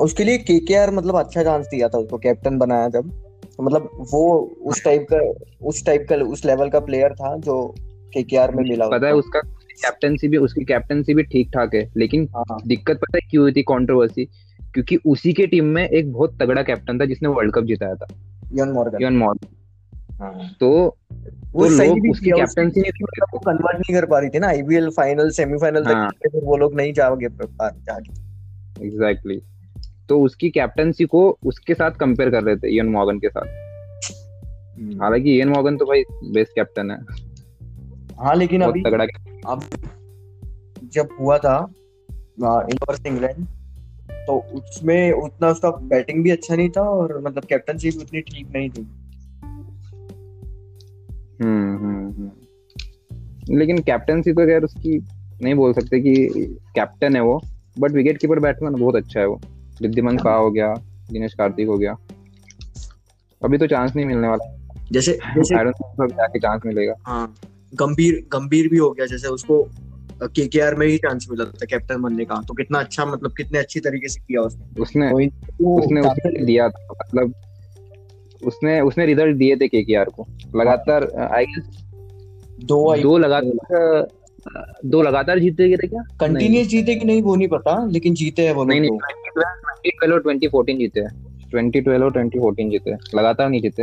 उसके 0.00 0.24
लिए 0.24 0.38
केकेआर 0.38 0.90
मतलब 0.90 1.16
अच्छा 1.16 1.42
चांस 1.42 1.66
दिया 1.66 1.88
था 1.88 1.98
उसको 1.98 2.18
कैप्टन 2.18 2.58
बनाया 2.58 2.88
जब। 2.88 3.10
तो 3.56 3.62
मतलब 3.62 3.88
वो 4.12 4.22
उस 4.64 4.84
टाइप 4.84 5.06
का 5.12 5.18
उस 5.66 5.84
टाइप 5.86 6.06
का 6.08 6.16
उस 6.26 6.44
लेवल 6.44 6.68
का 6.68 6.80
प्लेयर 6.80 7.14
था 7.14 7.36
जो 7.38 7.62
केकेआर 8.14 8.54
में 8.54 8.62
मिला 8.62 8.88
पता 8.88 9.06
है 9.06 9.14
उसका। 9.14 9.40
कैप्टनसी 9.82 10.28
भी 10.28 10.36
उसकी 10.36 10.64
कैप्टनसी 10.64 11.14
भी 11.14 11.22
ठीक 11.22 11.48
ठाक 11.48 11.74
है 11.74 11.82
लेकिन 11.96 12.28
हाँ। 12.36 12.58
दिक्कत 12.66 12.96
पता 12.96 13.16
है 13.16 13.28
क्यों 13.30 13.42
हुई 13.42 13.52
थी 13.52 13.62
कंट्रोवर्सी 13.62 14.24
क्योंकि 14.74 14.96
उसी 15.06 15.32
के 15.32 15.46
टीम 15.46 15.64
में 15.66 15.82
एक 15.88 16.12
बहुत 16.12 16.36
तगड़ा 16.40 16.62
कैप्टन 16.62 17.00
था 17.00 17.04
जिसने 17.04 17.28
वर्ल्ड 17.28 17.54
कप 17.54 17.64
जिताया 17.64 17.94
था। 17.94 18.06
यन 18.54 18.72
मॉर्गन 18.72 19.02
यन 19.02 19.16
मॉर्गन 19.16 19.48
तो 20.22 20.96
वो 21.54 21.68
तो 21.68 21.68
लोग 21.68 22.10
उसकी 22.10 22.30
कैप्टनसी 22.30 22.80
वो 23.32 23.38
कन्वर्ट 23.38 23.76
नहीं 23.76 24.00
कर 24.00 24.06
पा 24.06 24.18
रही 24.18 24.30
थी 24.30 24.38
ना 24.38 24.46
आईपीएल 24.46 24.90
फाइनल 24.90 25.30
सेमीफाइनल 25.30 25.84
तक 25.84 25.90
हाँ। 25.90 26.10
फिर 26.10 26.44
वो 26.44 26.56
लोग 26.56 26.74
नहीं 26.74 26.92
जाओगे 26.92 27.28
जाके 27.28 28.12
एग्जैक्टली 28.86 29.42
तो 30.08 30.20
उसकी 30.20 30.50
कैप्टनसी 30.50 31.04
को 31.04 31.38
उसके 31.44 31.74
साथ 31.74 31.90
कंपेयर 31.90 32.30
कर 32.30 32.42
रहे 32.42 32.56
थे 32.56 32.74
इयन 32.76 32.86
मॉर्गन 32.86 33.18
के 33.18 33.28
साथ 33.28 33.46
हम्म। 34.78 35.02
हालाँकि 35.02 35.36
इयन 35.36 35.48
मॉर्गन 35.48 35.76
तो 35.76 35.84
भाई 35.84 36.02
बेस्ट 36.32 36.52
कैप्टन 36.54 36.90
है 36.90 36.98
हाँ 38.20 38.36
लेकिन 38.36 38.62
अभी 38.62 38.82
तगड़ा 38.82 39.04
अब 39.46 39.62
जब 40.84 41.08
हुआ 41.20 41.38
था 41.38 41.72
इंग्लैंड 42.42 43.06
इंग्लैंड 43.06 43.46
तो 44.26 44.38
उसमें 44.54 45.12
उतना 45.12 45.48
उसका 45.48 45.70
बैटिंग 45.70 46.24
भी 46.24 46.30
अच्छा 46.30 46.56
नहीं 46.56 46.70
था 46.70 46.80
और 46.80 47.22
मतलब 47.22 47.44
कैप्टनसी 47.44 47.90
भी 47.90 47.98
उतनी 47.98 48.20
ठीक 48.20 48.48
नहीं 48.52 48.70
थी। 48.70 48.88
लेकिन 53.50 53.78
कैप्टनसी 53.78 54.32
तो 54.32 54.46
खैर 54.46 54.64
उसकी 54.64 54.98
नहीं 55.42 55.54
बोल 55.54 55.72
सकते 55.72 56.00
कि 56.00 56.14
कैप्टन 56.74 57.16
है 57.16 57.22
वो 57.22 57.40
बट 57.78 57.92
विकेट 57.92 58.18
कीपर 58.18 58.38
बैट्समैन 58.38 58.72
बहुत 58.72 58.96
अच्छा 58.96 59.20
है 59.20 59.26
वो। 59.26 59.40
रिद्धिमान 59.82 60.18
का 60.18 60.32
हो 60.32 60.50
गया 60.50 60.74
दिनेश 61.12 61.34
कार्तिक 61.34 61.68
हो 61.68 61.78
गया। 61.78 61.96
अभी 63.44 63.58
तो 63.58 63.66
चांस 63.66 63.96
नहीं 63.96 64.06
मिलने 64.06 64.28
वाला। 64.28 64.56
जैसे 64.92 65.12
जैसे 65.12 65.54
जाके 66.06 66.38
चांस 66.38 66.62
मिलेगा। 66.66 66.94
हाँ 67.06 67.34
गंभीर 67.74 68.26
गंभीर 68.32 68.68
भी 68.68 68.76
हो 68.76 68.90
गया 68.90 69.06
जैसे 69.06 69.28
उसको 69.28 69.62
केकेआर 70.22 70.74
में 70.74 70.86
ही 70.86 70.96
चांस 70.98 71.26
मिला 71.30 71.44
था 71.44 71.66
कैप्टन 71.66 72.02
बनने 72.02 72.24
का। 72.24 72.42
तो 72.48 72.54
कितना 72.54 72.78
अच्छा 72.78 73.04
मतलब 73.04 73.32
कितने 73.36 73.58
अच्छी 73.58 73.80
तरीके 73.80 74.08
से 74.08 74.20
किया 74.20 74.40
उसने। 74.40 74.82
उसने 74.82 75.12
उसने 75.12 76.00
उसने 76.00 76.44
दिया 76.44 76.68
था 76.68 76.86
मतलब 76.92 77.32
उसने 78.44 78.80
उसने 78.80 79.06
रिज़ल्ट 79.06 79.36
दिए 79.36 79.56
थे 79.56 79.68
केकेआर 79.68 80.04
को। 80.04 80.26
लगातार 80.56 81.28
आई 81.32 81.44
गेस 81.44 81.84
दो 82.64 82.96
दो 82.96 83.18
लगातार 83.18 84.08
दो 84.86 85.02
लगातार 85.02 85.38
जीते 85.38 85.68
गए 85.68 85.76
थे 85.76 85.86
क्या? 85.86 86.02
कंटिन्यूस 86.20 86.66
जीते 86.66 86.94
कि 86.94 87.06
नहीं 87.06 87.22
वो 87.22 87.36
नहीं 87.36 87.48
पता 87.48 87.86
लेकिन 87.86 88.14
जीते 88.14 88.42
हैं 88.42 88.52
वो 88.52 88.64
नहीं 88.64 88.80
नहीं 88.80 88.90
ट्वेंटी 88.90 90.12
और 90.12 90.20
ट्वेंटी 90.20 90.48
फोर्टीन 90.48 90.78
जीते 90.78 91.00
हैं। 91.00 91.38
ट्वेंटी 91.50 91.80
ट्वेल्व 91.80 92.04
और 92.04 92.12
ट्वेंटी 92.12 92.38
फोर्टीन 92.38 92.70
जीते 92.70 92.90
लगातार 92.90 93.48
नहीं 93.48 93.62
जीते 93.62 93.82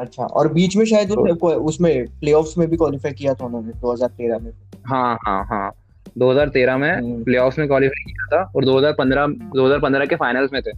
अच्छा 0.00 0.24
और 0.24 0.52
बीच 0.52 0.76
में 0.76 0.84
शायद 0.84 1.08
तो, 1.08 1.48
उसमें 1.48 2.06
प्लेऑफ्स 2.06 2.58
में 2.58 2.70
भी 2.70 2.76
क्वालिफाई 2.76 3.12
किया 3.12 3.34
था 3.34 3.46
उन्होंने 3.46 3.72
2013 3.72 4.38
में। 4.38 4.52
हाँ 4.86 5.18
हाँ 5.26 5.44
हाँ। 5.44 5.72
2013 6.18 6.76
में 6.76 7.24
प्लेऑफ्स 7.24 7.58
हम्म। 7.58 7.62
में 7.62 7.68
क्वालिफाई 7.68 8.12
किया 8.12 8.26
था 8.26 8.52
और 8.56 8.64
2015 8.64 9.26
2015 9.26 10.06
के 10.06 10.16
फाइनल्स 10.16 10.50
में 10.52 10.62
थे 10.62 10.70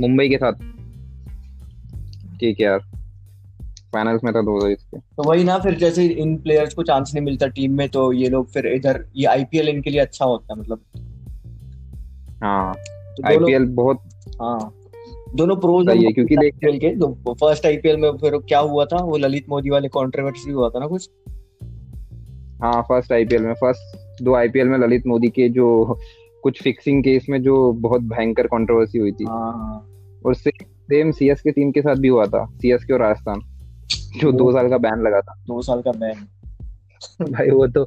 मुंबई 0.00 0.28
के 0.28 0.36
साथ। 0.36 0.52
ठीक 2.44 2.60
है 2.60 2.66
यार 2.66 2.78
फाइनल्स 3.94 4.24
में 4.24 4.34
था 4.34 4.40
2020 4.40 4.82
के 4.82 4.98
तो 4.98 5.22
वही 5.22 5.44
ना 5.44 5.58
फिर 5.58 5.74
जैसे 5.74 6.06
इन 6.06 6.36
प्लेयर्स 6.36 6.74
को 6.74 6.82
चांस 6.82 7.10
नहीं 7.14 7.24
मिलता 7.24 7.46
टीम 7.46 7.72
में 7.72 7.88
तो 7.88 8.12
ये 8.12 8.28
लोग 8.28 8.50
फिर 8.50 8.66
इधर 8.66 9.04
ये 9.16 9.26
आईपीएल 9.26 9.68
इनके 9.68 9.90
लिए 9.90 10.00
अच्छा 10.00 10.24
होता 10.24 10.54
है 10.54 10.60
मतलब। 10.60 10.80
हाँ 12.42 12.74
तो 13.16 13.26
आईपीएल 13.26 13.64
बहुत 13.66 14.00
हाँ 14.42 14.72
दोनों 15.36 15.56
प्रोज 15.56 15.88
है 15.88 16.12
क्योंकि 16.12 16.36
देख 16.36 16.54
आईपीएल 16.54 16.78
के। 16.78 16.88
तो 16.88 17.34
फ़र्स्ट 17.34 17.66
आईपीएल 17.66 17.96
में 17.96 18.10
फिर 18.12 18.36
क्या 18.38 18.58
हुआ 18.58 18.84
था 18.84 18.96
वो 18.96 19.16
ललित 19.16 19.44
मोदी 19.48 19.70
वाले 19.70 19.88
कंट्रोवर्सी 19.88 20.50
हुआ 20.50 20.68
था 20.68 20.78
ना 20.78 20.86
कुछ? 20.86 21.10
हाँ 22.62 22.82
फ़र्स्ट 22.82 23.12
आईपीएल 23.12 23.42
में 23.42 23.54
फ़र्स्ट 23.54 24.22
दो 24.22 24.34
आईपीएल 24.34 24.68
में 24.68 24.78
ललित 24.78 25.06
मोदी 25.06 25.28
के 25.28 25.48
जो 25.48 25.98
कुछ 26.42 26.62
फिक्सिंग 26.62 27.04
केस 27.04 27.26
में 27.30 27.42
जो 27.42 27.72
बहुत 27.72 28.00
भयंकर 28.00 28.46
कंट्रोवर्सी 28.46 28.98
हुई 28.98 29.12
थी। 29.12 29.24
हाँ 29.24 29.52
हाँ। 29.52 29.86
और 30.26 30.34
सेम 30.88 31.10
सीएस 31.12 31.40
के 31.40 31.50
टीम 31.52 31.70
के 31.72 31.82
साथ 31.82 31.96
भी 31.96 32.08
हुआ 32.08 32.26
था 32.26 32.44
सीएस 32.52 32.84
के 32.84 32.92
और 32.92 33.00
राजस्थान 33.00 33.40
जो 34.20 34.32
दो 34.32 34.50
साल 34.52 34.68
का 34.70 34.78
बैन 34.78 35.02
लगा 35.02 35.20
था। 35.20 35.34
दो 35.46 35.60
साल 35.62 35.82
का 35.82 35.92
बैन 35.92 36.26
भाई 37.22 37.50
वो 37.50 37.66
तो 37.68 37.86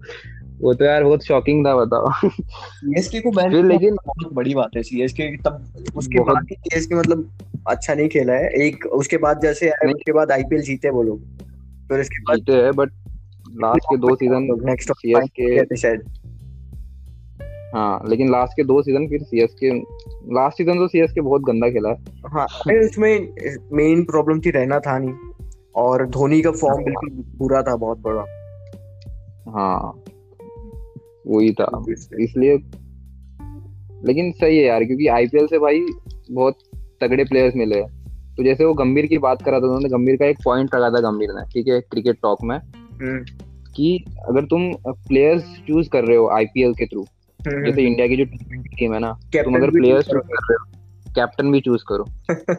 वो 0.62 0.74
तो 0.74 0.86
यार 0.86 1.04
बहुत 1.04 1.24
शॉकिंग 1.24 1.66
था 1.66 1.76
बताओ। 1.76 2.30
सीएसके 2.30 3.20
को 3.20 3.32
बैन 3.32 3.52
फिर 3.52 3.66
लेकिन 3.66 3.96
बहुत 4.06 4.34
बड़ी 4.34 4.54
बात 4.56 4.76
है 4.76 4.84
सीएसके 4.84 5.36
तब 5.38 5.94
उसके 5.96 6.24
बाद 6.24 6.48
ही 6.52 6.56
सीएसके 6.56 6.96
मतलब 6.96 7.30
अच्छा 7.68 7.94
नहीं 7.94 8.10
खेला 8.10 8.34
है। 8.34 8.50
एक 8.66 8.86
उसके 8.94 9.18
बाद 9.18 9.42
जैसे 9.42 9.70
आए 9.70 9.92
उसके 9.94 10.12
बाद 10.12 10.32
आईपीएल 10.32 10.62
जीते 10.62 10.90
वो 10.90 11.04
लोग। 11.04 11.20
फिर 11.90 12.00
उसके 12.00 12.22
बाद 12.22 12.38
जीते 12.38 12.62
हैं 12.64 12.72
बट 12.76 12.92
लास्ट 13.62 13.86
के 13.86 13.98
दो 13.98 14.16
सीज़न 14.16 14.48
नेक्स्ट 14.66 14.92
सीएसके 14.92 15.76
शायद। 15.78 16.02
हाँ 17.74 18.02
लेकिन 18.10 18.32
लास्ट 18.32 18.54
के 18.54 18.64
दो 18.64 18.82
सीज़न 18.82 19.08
फिर 19.08 19.24
सीएसके 19.24 19.72
लास्ट 20.34 20.58
सीज़न 20.58 20.78
तो 20.78 20.88
सीएसके 20.88 21.22
बहुत 21.22 21.42
गंदा 21.42 21.70
खेला 21.70 21.90
है। 21.90 21.96
हाँ 22.26 22.46
उसमें 22.78 23.18
मेन 23.74 24.04
प्रॉब्लम 24.04 24.40
थी 24.40 24.50
रहना 24.50 24.80
था 24.80 24.98
नहीं। 25.00 25.14
और 25.76 26.06
धोनी 26.10 26.42
का 26.42 26.52
फॉर्म 26.52 26.84
बिल्कुल 26.84 27.10
बुरा 27.38 27.62
था 27.62 27.76
बहुत 27.76 28.00
बड़ा। 28.00 28.22
हाँ 29.50 30.04
वही 31.28 31.52
था। 31.54 31.84
इसलिए 32.20 32.58
लेकिन 34.06 34.32
सही 34.32 34.58
है 34.58 34.64
यार 34.66 34.84
क्योंकि 34.84 35.08
आईपीएल 35.08 35.48
से 35.48 35.60
भाई 35.60 35.86
बहुत 36.32 36.58
तगड़े 37.02 37.24
प्लेयर्स 37.24 37.56
मिले 37.56 37.80
हैं। 37.82 38.36
तो 38.36 38.44
जैसे 38.44 38.66
वो 38.66 38.74
गंभीर 38.74 39.06
की 39.06 39.18
बात 39.18 39.42
करा 39.42 39.60
था 39.60 39.66
उन्होंने 39.66 39.90
गंभीर 39.90 40.16
का 40.16 40.26
एक 40.26 40.38
पॉइंट 40.46 40.76
रखा 40.76 40.90
था 40.90 41.02
गंभीर 41.02 41.30
ने 41.30 41.46
ठीक 41.46 41.68
है 41.68 41.80
क्रिकेट 41.82 42.18
टॉक 42.24 42.44
में। 42.44 42.58
हम्म, 42.58 43.20
कि 43.76 44.04
अगर 44.30 44.46
तुम 44.46 44.72
प्लेयर्स 44.88 45.44
चूज़ 45.68 45.90
कर 45.90 46.04
रहे 46.04 46.18
हो 46.18 46.28
आईपीएल 46.30 46.74
के 46.74 46.86
थ्रू 46.86 47.06
जैसे 47.50 47.82
इंडिया 47.82 48.08
की 48.08 48.18
जो 48.18 48.26
टीम 48.78 48.94
है 48.94 49.00
ना 49.00 49.20
तुम 49.36 49.56
अगर 49.56 49.70
प्लेयर्स 49.70 50.06
चूज़ 50.06 50.18
कर 50.18 50.54
रहे 50.54 50.56
हो 50.56 50.82
कैप्टन 51.16 51.52
भी 51.52 51.62
चूज़ 51.62 51.84
करो। 51.88 52.06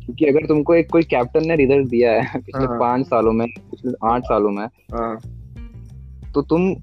क्योंकि 0.00 0.26
अगर 0.26 0.46
तुमको 0.46 0.74
एक 0.74 0.90
कोई 0.90 1.02
कैप्टन 1.02 1.48
ने 1.48 1.56
रिज़ल्ट 1.56 1.88
दिया 1.88 2.12
है 2.12 2.40
पिछले 2.40 2.66
हाँ। 2.66 2.80
पाँच 2.80 3.06
सालों 3.06 3.32
में 3.32 3.46
पिछले 3.48 3.92
आठ 4.04 4.22
सालों 4.22 4.50
में 4.50 4.66
हाँ। 4.66 5.20
तो 6.34 6.42
तुम 6.42 6.74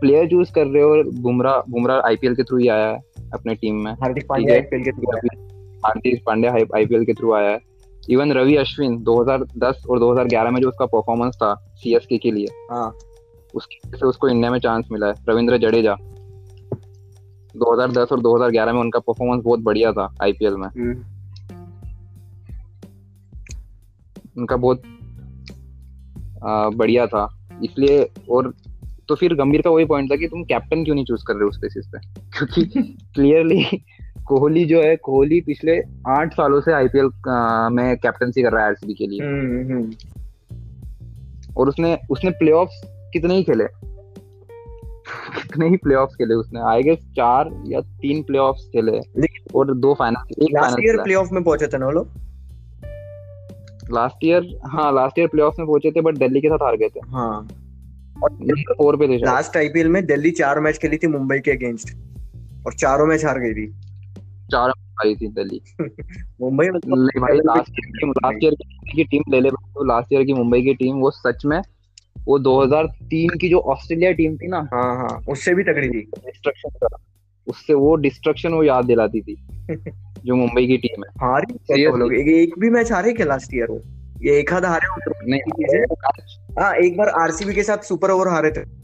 प्लेयर 0.00 0.26
चूज़ 0.26 0.52
कर 0.52 0.66
रहे 0.66 0.82
हो 0.82 0.90
और 0.90 1.08
बुमराह 1.08 1.70
बुमराह 1.70 2.00
आईपीएल 2.00 2.34
के 2.34 2.42
थ्रू 2.42 2.58
ही 2.58 2.68
आया 2.68 2.88
है 2.88 2.98
अपने 3.34 3.54
टीम 3.54 3.84
में। 3.84 3.92
हार्दिक 3.92 4.24
पांड्या 4.28 4.54
आईपीएल 4.54 4.82
के 4.82 4.92
थ्रू 4.92 5.16
आया। 5.16 5.42
हार्दिक 5.86 6.22
पांड्या 6.26 6.52
आईपीएल 6.52 7.04
के 7.04 7.12
थ्रू 7.12 7.32
आया 7.32 7.50
है। 7.50 7.58
इवन 8.10 8.32
रवि 8.32 8.56
अश्विन 8.56 9.02
2010 9.02 9.84
और 9.90 9.98
2011 9.98 10.50
में 10.50 10.60
जो 10.60 10.68
उसका 10.68 10.86
परफॉर्मेंस 10.86 11.34
था 11.36 11.54
सीएसके 11.74 12.18
के 12.18 12.30
लिए 12.30 12.46
हाँ। 12.70 12.94
उसकी 13.54 13.80
से 13.86 14.06
उसको 14.06 14.28
इंडिया 14.28 14.50
में 14.50 14.58
चांस 14.58 14.88
मिला 14.92 15.06
है। 15.06 15.14
रविंद्र 15.28 15.58
जडेजा। 15.58 15.96
2010 17.56 18.08
और 18.12 18.20
2011 18.20 18.72
में 18.72 18.80
उनका 18.80 18.98
परफॉर्मेंस 18.98 19.44
बहुत 19.44 19.60
बढ़िया 19.60 19.92
था 19.92 20.14
आईपीएल 20.22 20.54
में। 20.54 20.68
हम्म, 20.68 21.02
उनका 24.38 24.56
बहुत 24.56 24.82
आ, 26.44 26.68
बढ़िया 26.68 27.06
था। 27.06 27.48
इसलिए 27.64 28.10
और 28.30 28.54
तो 29.08 29.14
फिर 29.14 29.34
गंभीर 29.34 29.62
का 29.62 29.70
वही 29.70 29.84
पॉइंट 29.84 30.12
था 30.12 30.16
कि 30.16 30.26
तुम 30.26 30.44
कैप्टन 30.44 30.84
क्यों 30.84 30.94
नहीं 30.94 31.04
चूज़ 31.04 31.24
कर 31.26 31.34
रहे 31.34 31.44
उस 31.44 31.58
बेसिस 31.58 31.86
पे? 31.86 31.98
क्योंकि 32.20 32.98
क्लियरली 33.14 33.64
कोहली 34.26 34.64
जो 34.64 34.82
है 34.82 34.96
कोहली 34.96 35.40
पिछले 35.40 35.82
आठ 36.08 36.32
सालों 36.32 36.60
से 36.60 36.72
आईपीएल 36.72 37.04
में 37.72 37.96
कैप्टनसी 37.96 38.42
कर 38.42 38.52
रहा 38.52 38.62
है 38.62 38.68
आरसीबी 38.68 38.94
के 38.94 39.06
लिए। 39.06 39.20
हम्म, 39.22 39.72
हम्म। 39.72 39.92
और 41.56 41.68
उसने 41.68 41.98
उसने 42.10 42.30
प्लेऑफ्स 42.30 42.82
कितने 42.86 43.34
ही 43.34 43.42
खेले। 43.42 43.89
कितने 45.36 45.68
ही 45.68 45.76
प्लेऑफ्स 45.76 46.14
खेले 46.14 46.34
उसने। 46.34 46.60
आई 46.60 46.82
गेस 46.82 46.98
चार 47.16 47.64
या 47.66 47.80
तीन 47.80 48.22
प्लेऑफ्स 48.22 48.68
खेले। 48.68 49.00
और 49.54 49.74
दो 49.74 49.94
फाइनल 49.94 50.42
एक 50.42 50.48
लास्ट 50.52 50.76
ईयर 50.80 50.96
प्लेऑफ 50.96 51.28
में 51.32 51.42
पहुँचे 51.44 51.66
थे 51.66 51.78
ना 51.78 51.86
वो 51.86 51.92
लोग? 51.92 52.08
लास्ट 53.92 54.24
ईयर 54.24 54.58
हाँ 54.66 54.92
लास्ट 54.94 55.18
ईयर 55.18 55.28
प्लेऑफ्स 55.28 55.58
में 55.58 55.66
पहुँचे 55.68 55.90
थे 55.90 56.00
बट 56.00 56.18
दिल्ली 56.18 56.40
के 56.40 56.48
साथ 56.48 56.58
हार 56.62 56.76
गए 56.76 56.88
थे। 56.88 57.00
हाँ। 57.08 57.48
और 58.22 58.30
फोर 58.78 58.96
पे 58.96 59.08
थे 59.08 59.16
लास्ट 59.16 59.56
आईपीएल 59.56 59.88
में 59.88 60.06
दिल्ली 60.06 60.30
चार 60.30 60.60
मैच 60.60 60.78
खेली 60.78 60.96
थी 60.96 61.06
मुंबई 61.06 61.38
के 61.38 61.50
अगेंस्ट 61.50 61.96
और 62.66 62.72
चारों 62.72 63.06
मैच 63.06 63.24
हार 63.24 63.38
गई 63.38 63.54
थी। 63.54 63.66
चार 64.52 64.72
आई 65.04 65.14
थी 65.14 65.28
दिल्ली। 65.28 65.60
मुंबई 66.40 66.68
मतलब 66.68 66.98
ले 66.98 67.20
भाई 67.20 67.36
लास्ट 67.36 67.70
ईयर 67.70 67.90
की 67.96 68.10
लास्ट 68.10 68.44
ईयर 68.44 68.54
की 68.96 69.04
टीम 69.04 69.22
ले 69.28 69.40
ले 69.40 69.50
तो 69.50 69.84
लास्ट 69.84 70.12
ईयर 70.12 70.24
की 70.24 70.32
मुंबई 70.32 70.62
की 70.62 70.74
टीम 70.74 70.96
वो 70.96 71.10
सच 71.10 71.44
में 71.44 71.62
वो 72.26 72.38
2003 72.38 73.38
की 73.40 73.48
जो 73.48 73.58
ऑस्ट्रेलिया 73.58 74.12
टीम 74.12 74.36
थी 74.36 74.48
ना 74.48 74.68
हाँ 74.74 74.96
हाँ 74.96 75.20
उससे 75.28 75.54
भी 75.54 75.62
तगड़ी 75.62 75.88
थी। 75.88 76.00
डिस्ट्रक्शन 76.00 76.68
का 76.68 76.96
उससे 77.46 77.74
वो 77.74 77.94
डिस्ट्रक्शन 77.96 78.52
वो 78.52 78.62
याद 78.62 78.84
दिलाती 78.84 79.20
थी 79.20 79.36
जो 80.24 80.36
मुंबई 80.36 80.66
की 80.66 80.76
टीम 80.76 81.04
है। 81.04 81.10
हारी 81.26 81.86
वो 81.86 81.96
लोग। 81.96 82.14
एक, 82.14 82.28
एक 82.28 82.54
भी 82.58 82.70
मैच 82.70 82.92
हारे 82.92 83.12
क्या 83.12 83.26
लास्ट 83.26 83.54
ईयर 83.54 83.68
वो? 83.70 83.82
ये 84.22 84.38
एक 84.38 84.52
आधा 84.52 84.68
हारे 84.68 84.86
हो। 84.86 85.12
नहीं 85.30 85.40
हाँ। 86.60 86.74
एक 86.74 86.96
बार 86.96 87.08
आरसीबी 87.08 87.54
के 87.54 87.62
साथ 87.62 87.78
सुपर 87.78 88.10
ओवर 88.10 88.28
हारे 88.28 88.50
थे। 88.50 88.80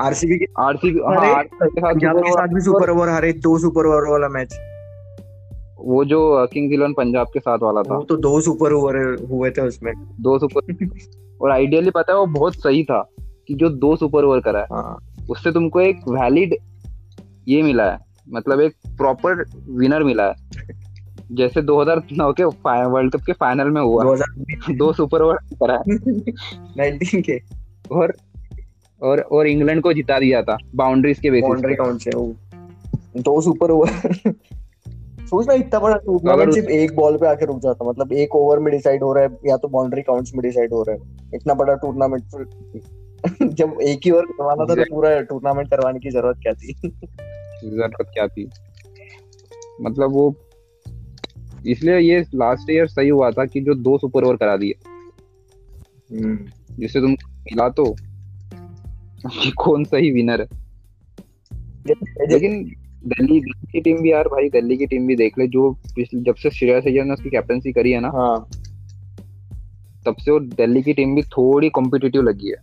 आरसीबी 0.00 0.38
के 0.38 0.44
आरसीबी 0.58 0.98
हाँ 0.98 1.44
के 1.44 2.20
के 2.20 2.30
साथ 2.30 2.48
भी 2.48 2.60
सुपर 2.60 2.90
ओवर 2.90 3.08
हारे 3.08 3.32
दो 3.32 3.58
सुपर 3.58 3.86
ओवर 3.86 4.10
वाला 4.10 4.28
मैच 4.28 4.54
वो 5.84 6.04
जो 6.04 6.46
किंग्स 6.52 6.74
इलेवन 6.74 6.92
पंजाब 6.92 7.26
के 7.26 7.40
साथ 7.40 7.58
वाला 7.62 7.82
था। 7.82 7.96
वो 7.96 8.02
तो 8.02 8.16
दो 8.16 8.40
सुपर 8.40 8.72
ओवर 8.72 9.26
हुए 9.30 9.50
थे 9.50 9.62
उसमें। 9.62 9.92
दो 10.20 10.38
सुपर 10.38 10.88
और 11.42 11.50
आइडियली 11.50 11.90
पता 11.90 12.12
है 12.12 12.18
वो 12.18 12.26
बहुत 12.26 12.54
सही 12.54 12.84
था 12.84 13.08
कि 13.20 13.54
जो 13.54 13.68
दो 13.68 13.96
सुपर 13.96 14.24
ओवर 14.24 14.40
करा 14.40 14.60
है 14.60 14.66
हाँ। 14.72 14.98
उससे 15.30 15.52
तुमको 15.52 15.80
एक 15.80 15.96
वैलिड 16.08 16.54
ये 17.48 17.62
मिला 17.62 17.90
है 17.92 17.98
मतलब 18.32 18.60
एक 18.60 18.72
प्रॉपर 18.88 19.44
विनर 19.68 20.02
मिला 20.02 20.24
है। 20.24 20.34
जैसे 21.32 21.62
2009 21.62 22.32
के 22.32 22.44
वर्ल्ड 22.44 23.12
कप 23.12 23.20
के 23.20 23.32
फाइनल 23.32 23.70
में 23.70 23.82
हुआ। 23.82 24.04
2019 24.04 24.78
दो 24.78 24.92
सुपर 24.92 25.22
ओवर 25.22 25.36
करा 25.62 25.74
है। 25.74 26.98
के। 27.22 27.40
और 27.92 28.14
और 29.02 29.20
और 29.20 29.46
इंग्लैंड 29.46 29.82
को 29.82 29.92
जिता 29.92 30.18
दिया 30.18 30.42
था 30.42 30.56
बाउंड्रीज 30.74 31.18
के 31.18 31.30
बेसिस 31.30 31.48
बाउंड्री 31.48 31.74
काउंट 31.74 32.00
से? 32.00 32.10
वो 32.10 32.34
दो 33.16 33.40
सुपर 33.40 33.70
ओवर 33.70 34.12
सोचना 35.32 35.54
इतना 35.54 35.80
बड़ा 35.80 35.96
टूर्नामेंट 35.96 36.54
सिर्फ़ 36.54 36.68
एक 36.68 36.96
बॉल 36.96 37.16
पे 37.16 37.26
आके 37.26 37.46
रुक 37.46 37.60
जाता 37.60 37.88
मतलब 37.88 38.12
एक 38.12 38.36
ओवर 38.36 38.58
में 38.58 38.72
डिसाइड 38.72 39.02
हो 39.02 39.12
रहा 39.12 39.24
है 39.24 39.30
या 39.46 39.56
तो 39.56 39.68
बाउंड्री 39.68 40.02
काउंट्स 40.02 40.34
में 40.34 40.42
डिसाइड 40.42 40.72
हो 40.72 40.82
रहा 40.82 40.96
है। 40.96 41.30
इतना 41.34 41.54
बड़ा 41.54 41.74
टूर्नामेंट 41.74 42.22
जब 43.42 43.76
एक 43.82 44.00
ही 44.04 44.10
ओवर 44.10 44.22
करवाना 44.22 44.64
था 44.64 44.74
तो 44.74 44.94
पूरा 44.94 45.20
टूर्नामेंट 45.20 45.70
करवाने 45.70 45.98
की 45.98 46.10
ज़रूरत 46.10 46.36
क्या 46.36 46.52
थी? 46.52 46.72
ज़रूरत 47.70 47.92
क्या 48.00 48.26
थी? 48.26 48.50
मतलब 49.80 50.10
वो 50.10 50.34
इसलिए 51.66 51.98
ये 51.98 52.24
लास्ट 52.34 52.70
ईयर 52.70 52.86
सही 52.86 53.08
हुआ 53.08 53.30
था 53.30 53.44
कि 53.44 53.60
जो 53.60 53.74
दो 53.74 53.98
सुपर 53.98 54.24
ओवर 54.24 54.36
करा 54.36 54.56
दिए। 54.56 54.74
जिससे 56.78 57.00
तुम 57.00 57.10
मिला 57.28 57.68
तो 57.68 57.96
कौन 59.58 59.84
सही 59.84 60.10
विनर 60.10 60.40
है? 60.40 60.48
लेकिन 62.30 62.81
दिल्ली 63.06 63.40
की 63.40 63.80
टीम 63.80 64.02
भी 64.02 64.12
यार 64.12 64.28
भाई 64.28 64.48
दिल्ली 64.48 64.76
की 64.76 64.86
टीम 64.86 65.06
भी 65.06 65.16
देख 65.16 65.38
ले 65.38 65.46
जो 65.46 65.76
जब 66.14 66.34
से 66.34 66.50
श्रेयस 66.50 66.84
अय्यर 66.86 67.04
ने 67.04 67.12
उसकी 67.12 67.30
कैप्टनसी 67.30 67.72
करी 67.72 67.92
है 67.92 68.00
ना 68.00 68.08
हाँ। 68.08 68.48
तब 70.06 70.16
से 70.20 70.30
वो 70.30 70.38
दिल्ली 70.40 70.82
की 70.82 70.92
टीम 70.92 71.14
भी 71.14 71.22
थोड़ी 71.22 71.68
कॉम्पिटिटिव 71.70 72.22
लगी 72.22 72.50
है। 72.50 72.56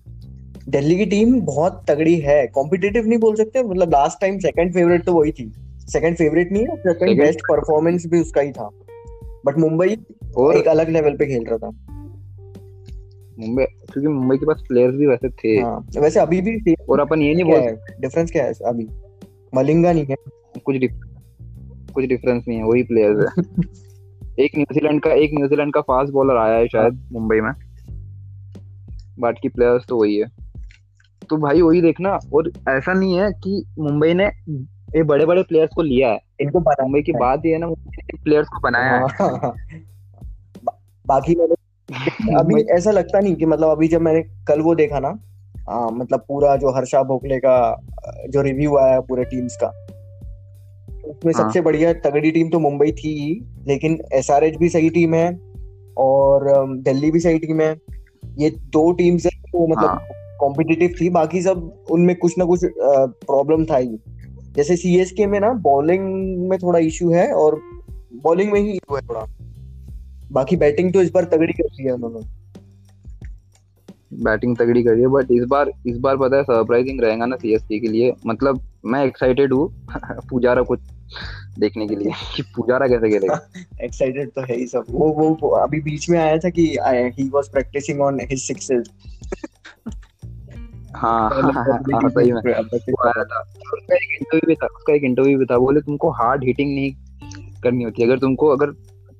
दिल्ली 0.70 0.96
की 0.96 1.06
टीम 1.06 1.40
बहुत 1.42 1.84
तगड़ी 1.88 2.16
है। 2.20 2.46
कॉम्पिटिटिव 2.48 3.08
नहीं 3.08 3.20
बोल 3.20 3.36
सकते 3.36 3.64
मतलब 3.64 3.90
लास्ट 3.90 4.22
टाइम 4.22 4.38
सेकंड 4.40 4.74
फेवरेट 4.74 5.06
तो 5.06 5.14
वही 5.14 5.32
थी। 5.32 5.52
सेकंड 5.88 6.16
फेवरेट 6.16 6.52
नहीं 6.52 6.64
है 6.64 6.76
सेकंड 6.78 7.20
बेस्ट 7.20 7.40
परफॉर्मेंस 7.42 8.06
भी 8.06 8.22
उसका 8.22 8.42
ही 8.42 8.52
था। 8.52 8.70
बट 9.46 9.58
मुंबई 9.58 9.98
और 10.38 10.58
एक 10.58 10.68
अलग 10.68 10.90
लेवल 10.90 11.16
पे 11.18 11.26
खेल 11.26 11.46
रहा 11.46 11.58
था। 11.58 11.70
मुंबई 13.40 13.64
क्योंकि 13.64 14.08
मुंबई 14.08 14.38
के 14.38 14.46
पास 14.46 14.64
प्लेयर्स 14.68 14.96
भी 14.96 15.06
वैसे 15.06 15.30
थे। 15.30 15.60
हाँ 15.62 15.88
वैसे 15.98 16.20
अभी 16.20 16.42
भी 16.42 16.58
थे 16.62 16.74
और 16.90 17.00
अपन 17.00 17.22
ये 17.22 17.34
नहीं 17.34 17.44
बोल 17.44 18.00
डिफरेंस 18.02 18.32
क्या 18.32 18.46
है 18.46 18.54
अभी? 18.66 18.88
मलिंगा 19.56 19.94
नहीं 19.94 20.06
है 20.06 20.16
कुछ 20.66 20.76
डिफ- 20.76 21.10
कुछ 21.92 22.06
डिफरेंस 22.06 22.46
नहीं 22.48 22.58
है 22.58 22.64
वही 22.64 22.84
प्लेयर्स 22.84 23.20
है। 23.20 23.44
एक 24.46 24.52
न्यूजीलैंड 24.58 25.02
का 25.02 25.12
एक 25.12 25.32
न्यूजीलैंड 25.34 25.74
का 25.74 25.82
फास्ट 25.82 26.14
बॉलर 26.14 26.38
आया 26.38 26.58
है 26.58 26.68
शायद 26.68 27.10
मुंबई 27.12 27.42
में। 27.42 27.52
बाकी 29.20 29.50
प्लेयर्स 29.50 29.86
तो 29.90 29.98
वही 29.98 30.18
है। 30.18 30.26
तो 31.30 31.38
भाई 31.38 31.62
वही 31.62 31.82
देखना 31.82 32.20
और 32.34 32.52
ऐसा 32.70 32.94
नहीं 32.94 33.20
है 33.20 33.32
कि 33.32 33.66
मुंबई 33.80 34.14
ने 34.14 34.26
ये 34.96 35.04
बड़े 35.04 35.26
बड़े 35.26 35.44
प्लेयर्स 35.44 35.72
को 35.76 35.82
लिया 35.82 36.10
है। 36.10 36.20
इनको 36.42 36.60
मुंबई 36.60 37.02
की 37.02 37.12
बात 37.12 37.42
ये 37.46 37.52
है 37.52 37.58
ना 37.58 37.68
मुंबई 37.68 38.24
प्लेयर्स 38.24 38.48
को 38.48 38.60
बनाया 38.60 38.94
है। 38.94 39.00
हाँ, 39.22 39.54
बाकी 41.08 41.36
मैंने 41.36 41.56
अभी 42.40 42.62
ऐसा 42.62 42.92
लगता 42.92 43.20
नहीं 43.20 43.36
कि 43.36 43.46
मतलब 43.46 43.70
अभी 43.70 43.88
जब 43.88 44.02
मैंने 44.02 44.22
कल 44.22 44.62
वो 44.62 44.76
देखा 44.76 45.00
ना 45.00 45.20
आ, 45.70 45.90
मतलब 45.90 46.20
पूरा 46.28 46.56
जो 46.56 46.76
हर्षा 46.76 47.04
भोगले 47.04 47.38
का 47.38 47.82
जो 48.30 48.42
रिव्यू 48.42 48.78
आया 48.78 49.00
पूरे 49.00 49.24
टीम्स 49.24 49.58
का। 49.64 49.68
उसमें 51.06 51.34
हाँ। 51.34 51.44
सबसे 51.44 51.62
बढ़िया 51.62 51.94
तगड़ी 52.02 52.32
टीम 52.32 52.50
तो 52.50 52.60
मुंबई 52.60 52.92
थी 52.92 53.14
ही 53.20 53.34
लेकिन 53.68 54.00
एसआरएच 54.14 54.56
भी 54.58 54.70
सही 54.70 54.90
टीम 54.90 55.14
है 55.14 55.30
और 55.98 56.48
दिल्ली 56.78 57.12
भी 57.12 57.20
सही 57.20 57.40
टीम 57.40 57.62
है। 57.62 57.76
ये 58.38 58.50
दो 58.50 58.92
टीम्स 58.92 59.26
है 59.26 59.32
वो 59.56 59.68
मतलब 59.68 59.90
हाँ। 59.90 60.08
कॉम्पिटिटिव 60.40 60.94
थी 61.02 61.10
बाकी 61.10 61.42
सब 61.42 61.86
उनमें 61.92 62.16
कुछ 62.16 62.38
ना 62.38 62.46
कुछ 62.46 62.66
प्रॉब्लम 62.66 63.66
था 63.66 63.78
ही। 63.78 64.00
जैसे 64.56 64.76
सीएसके 64.76 65.26
में 65.26 65.40
ना 65.40 65.52
बॉलिंग 65.64 66.04
में 66.50 66.58
थोड़ा 66.60 66.80
इशू 66.80 67.12
है 67.12 67.32
और 67.34 67.60
बॉलिंग 68.24 68.52
में 68.52 68.60
ही 68.60 68.72
इशू 68.72 68.96
है 68.96 69.02
थोड़ा। 69.02 69.26
बाकी 70.32 70.56
बैटिंग 70.56 70.94
तो 70.94 71.02
इस 71.02 71.12
बार 71.12 71.24
तगड़ी 71.24 71.54
कर 71.54 71.64
दी 71.64 71.84
है 71.84 71.92
उन्होंने। 71.92 72.39
बैटिंग 74.14 74.58
तगड़ी 74.58 74.84
करी 74.84 75.02
है 75.02 75.08
बट 75.08 75.28
इस 75.32 75.44
बार 75.44 75.72
इस 75.88 75.98
बार 75.98 76.18
पता 76.18 76.38
है 76.38 76.44
सरप्राइजिंग 76.44 77.02
रहेगा 77.02 77.26
ना 77.26 77.36
सीएसके 77.36 77.80
के 77.80 77.88
लिए। 77.88 78.14
मतलब 78.28 78.62
मैं 78.86 79.06
एक्साइटेड 79.06 79.54
हूँ 79.54 79.88
पुजारा 80.30 80.62
को 80.62 80.76
देखने 81.60 81.88
के 81.88 81.96
लिए 81.96 82.12
कि 82.36 82.42
पुजारा 82.42 82.88
कैसे 82.88 83.10
खेलेगा। 83.10 83.50
एक्साइटेड 83.82 84.30
तो 84.30 84.42
है 84.42 84.56
ही 84.58 84.68
सब। 84.68 84.86
वो 84.90 85.10
वो, 85.10 85.50
अभी 85.50 85.82
बीच 85.82 86.10
में 86.10 86.20
आया 86.20 86.38
था 86.38 86.50
कि 86.50 86.78
he 86.88 87.30
was 87.30 87.50
practising 87.50 88.02
on 88.02 88.20
his 88.22 88.40
sixes 88.40 88.90
हाँ 90.96 91.30
हाँ, 91.30 91.54
हाँ 91.54 92.10
सही 92.10 92.32
में। 92.32 92.54
आया 92.54 93.24
था। 93.24 93.40
उसका 93.42 93.96
एक 93.96 94.18
इंटरव्यू 94.22 94.42
भी 94.48 94.56
था 94.56 94.66
उसका 94.66 94.94
एक 94.94 95.04
इंटरव्यू 95.04 95.38
भी 95.38 95.46
था। 95.46 95.58
बोले 95.58 95.82
तुमको 95.82 96.10
हार्ड 96.10 96.44
हिटिंग 96.44 96.76
नहीं 96.76 96.92
करनी 97.64 97.84
होती। 97.84 98.04
अगर 98.04 98.18
तुमको 98.20 98.48
अगर 98.48 98.68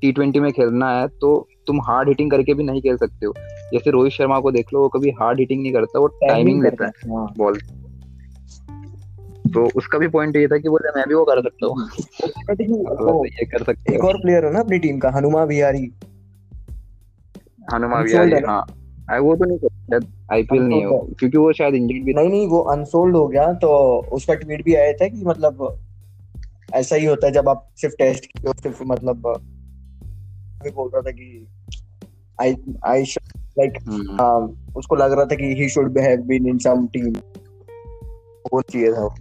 टी 0.02 0.12
ट्वेंटी 0.12 0.40
में 0.40 0.52
खेलना 0.52 1.00
है 1.00 1.08
तो 1.08 1.48
तुम 1.68 1.82
हार्ड 1.82 2.08
हिटिंग 2.08 2.32
करके 2.32 2.54
भी 2.54 2.64
नहीं 2.64 2.82
खेल 2.82 2.98
सकते 2.98 3.26
हो। 3.26 3.34
जैसे 3.74 3.92
रोहित 3.92 4.14
शर्मा 4.14 4.40
को 4.40 4.52
देख 4.52 4.74
लो 4.74 4.80
वो 4.80 4.90
कभी 4.90 5.10
हार्ड 5.10 5.40
हिटिंग 5.40 5.62
नहीं 5.62 5.74
करता 5.74 6.00
वो 6.00 6.08
टाइमिंग 6.08 6.64
लेता 6.64 6.86
है 6.86 6.92
हाँ। 7.16 7.34
बॉल 7.38 7.58
तो 9.54 9.70
उसका 9.76 9.98
भी 9.98 10.08
पॉइंट 10.08 10.36
ये 10.36 10.48
था 10.48 10.58
कि 10.58 10.70
बोले 10.70 10.92
मैं 10.96 11.06
भी 11.08 11.14
वो 11.14 11.26
कर 11.26 11.42
सकता 11.42 11.68
हूँ। 11.68 11.90
ये 13.26 13.46
कर 13.46 13.64
सकते 13.64 13.96
एक 13.96 14.04
और 14.04 14.18
प्लेयर 14.18 14.46
है 14.46 14.54
ना 14.54 14.60
अपनी 14.60 14.80
टीम 14.80 15.00
का 15.00 15.10
हनुमा 15.10 15.44
विहारी। 15.44 15.92
हनुमा 17.74 18.00
विहारी 18.00 18.32
है 18.32 18.40
ना? 18.40 18.52
हाँ। 18.52 18.66
आ, 19.12 19.20
वो 19.20 19.36
तो 19.36 19.46
नहीं 19.46 19.58
करता 19.58 20.00
शायद 20.00 20.14
आईपीएल 20.34 20.64
नहीं 20.64 20.82
है 20.82 20.88
क्योंकि 20.88 21.38
वो 21.38 21.54
शायद 21.54 21.76
इंजर्ड 21.76 22.04
भी 22.06 22.14
नहीं 22.14 22.30
नहीं 22.30 22.48
वो 22.48 22.60
अनसोल्ड 22.60 23.16
हो 23.16 23.28
गया 23.28 23.54
तो 23.54 23.98
उसका 24.12 24.34
ट्वीट 24.34 24.66
भी 24.66 24.76
आया 24.76 24.94
था 24.94 25.08
कि 25.08 25.24
मतलब 25.26 25.80
ऐसा 26.74 26.96
ही 26.96 27.06
होता 27.06 27.28
है 27.28 27.34
जब 27.34 27.50
आप 27.50 27.70
सिर्फ़ 27.76 27.96
टेस्ट 27.96 28.26
की 28.26 28.40
सिर्फ़ 28.48 28.84
मतलब 28.84 29.42
भी 30.64 30.70
बोल 30.70 30.90
रहा 30.94 31.02
था 31.02 31.12
कि 31.12 31.48
आई 32.42 32.56
आई 32.86 33.04
लाइक 33.60 33.72
उसको 34.78 34.96
लग 34.96 35.12
रहा 35.12 35.26
था 35.26 35.36
कि 35.36 35.56
he 35.58 35.70
should 35.70 35.98
have 35.98 36.22
been 36.22 36.48
in 36.48 36.58
some 36.58 36.88
team 36.88 37.14
वो 38.54 38.62
चाहिए 38.62 38.92
था 38.92 39.16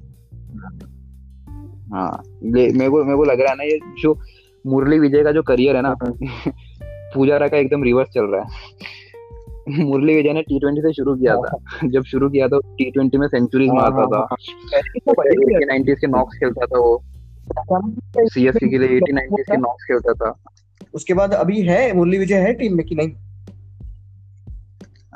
हाँ 1.94 2.22
मेरे 2.42 2.88
को 2.88 3.04
मेरे 3.04 3.16
को 3.16 3.24
लग 3.24 3.40
रहा 3.40 3.50
है 3.50 3.56
ना 3.56 3.64
ये 3.64 3.78
जो 4.02 4.20
मुरली 4.66 4.98
विजय 4.98 5.24
का 5.24 5.32
जो 5.32 5.42
करियर 5.42 5.76
है 5.76 5.82
ना 5.82 5.96
पुजारा 7.14 7.48
का 7.48 7.56
एकदम 7.56 7.82
रिवर्स 7.82 8.08
चल 8.08 8.24
रहा 8.24 8.42
है। 8.42 8.48
मुरली 9.84 10.14
विजय 10.14 10.32
ने 10.32 10.42
टी 10.42 10.60
ट्वेंटी 10.60 10.80
से 10.80 10.92
शुरू 10.92 11.16
किया 11.16 11.36
था। 11.36 11.58
जब 11.84 12.02
शुरू 12.02 12.30
किया 12.30 12.48
था 12.48 12.58
टी 12.58 12.90
ट्वेंटी 12.90 13.18
में 13.18 13.28
सेंचुरीज 13.28 13.68
हाँ, 13.68 13.90
मारता 13.90 14.18
हाँ, 14.18 14.26
था। 14.26 14.36
नाइनटीज 15.66 15.98
के 15.98 16.06
नॉक्स 16.06 16.38
खेलता 16.38 16.66
था 16.66 16.78
वो। 16.78 17.02
सीएसके 18.18 18.68
के 18.68 18.78
लिए 18.78 18.96
एटी 18.96 19.12
नाइनटीज 19.12 19.46
के 19.50 19.56
नॉक्स 19.56 19.84
खेलता 19.84 20.12
था। 20.12 20.34
उसके 20.94 21.14
बाद 21.14 21.34
अभी 21.34 21.62
है, 21.62 21.92
मुरली 21.92 22.18
विजय 22.18 22.34
है 22.34 22.54
टीम 22.54 22.76
में 22.76 22.86
कि 22.86 22.94
नहीं? 22.94 23.12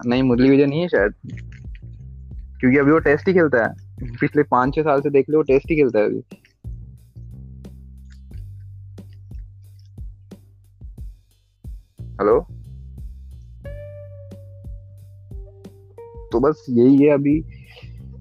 नहीं, 0.07 0.23
मुरली 0.23 0.51
विजय 0.51 0.67
नहीं 0.67 0.81
है 0.81 0.89
शायद। 0.89 1.13
क्योंकि 2.61 2.79
अभी 2.79 2.91
वो 2.93 2.99
टेस्ट 2.99 3.29
ही 3.29 3.35
खेलता 3.35 3.65
है। 3.65 3.93
पिछले 4.21 4.43
पाँच 4.43 4.75
छह 4.75 4.83
साल 4.83 5.01
से 5.01 5.11
देख 5.11 5.31
लो, 5.31 5.39
वो 5.39 5.43
टेस्ट 5.43 5.71
ही 5.71 5.77
खेलता 5.77 5.99
है 5.99 6.07
अभी। 6.07 6.25
हेलो 12.01 12.47
तो 16.33 16.41
बस 16.41 16.67
यही 16.71 16.97
है 16.97 17.09
अभी। 17.09 17.45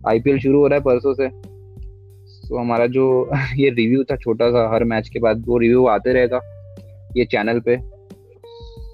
आईपीएल 0.08 0.40
शुरू 0.40 0.60
हो 0.60 0.68
रहा 0.68 0.76
है 0.76 0.82
परसों 0.82 1.14
से। 1.14 1.28
तो 2.50 2.60
हमारा 2.60 2.88
जो 2.88 3.30
ये 3.56 3.70
रिव्यू 3.70 4.04
था 4.04 4.16
छोटा 4.16 4.50
सा, 4.50 4.76
हर 4.76 4.84
मैच 4.84 5.10
के 5.10 5.20
बाद 5.20 5.44
वो 5.46 5.58
रिव्यू 5.58 5.86
आते 5.86 6.14
रहेगा। 6.14 6.51
ये 7.18 7.26
चैनल 7.26 7.60
पे। 7.60 7.78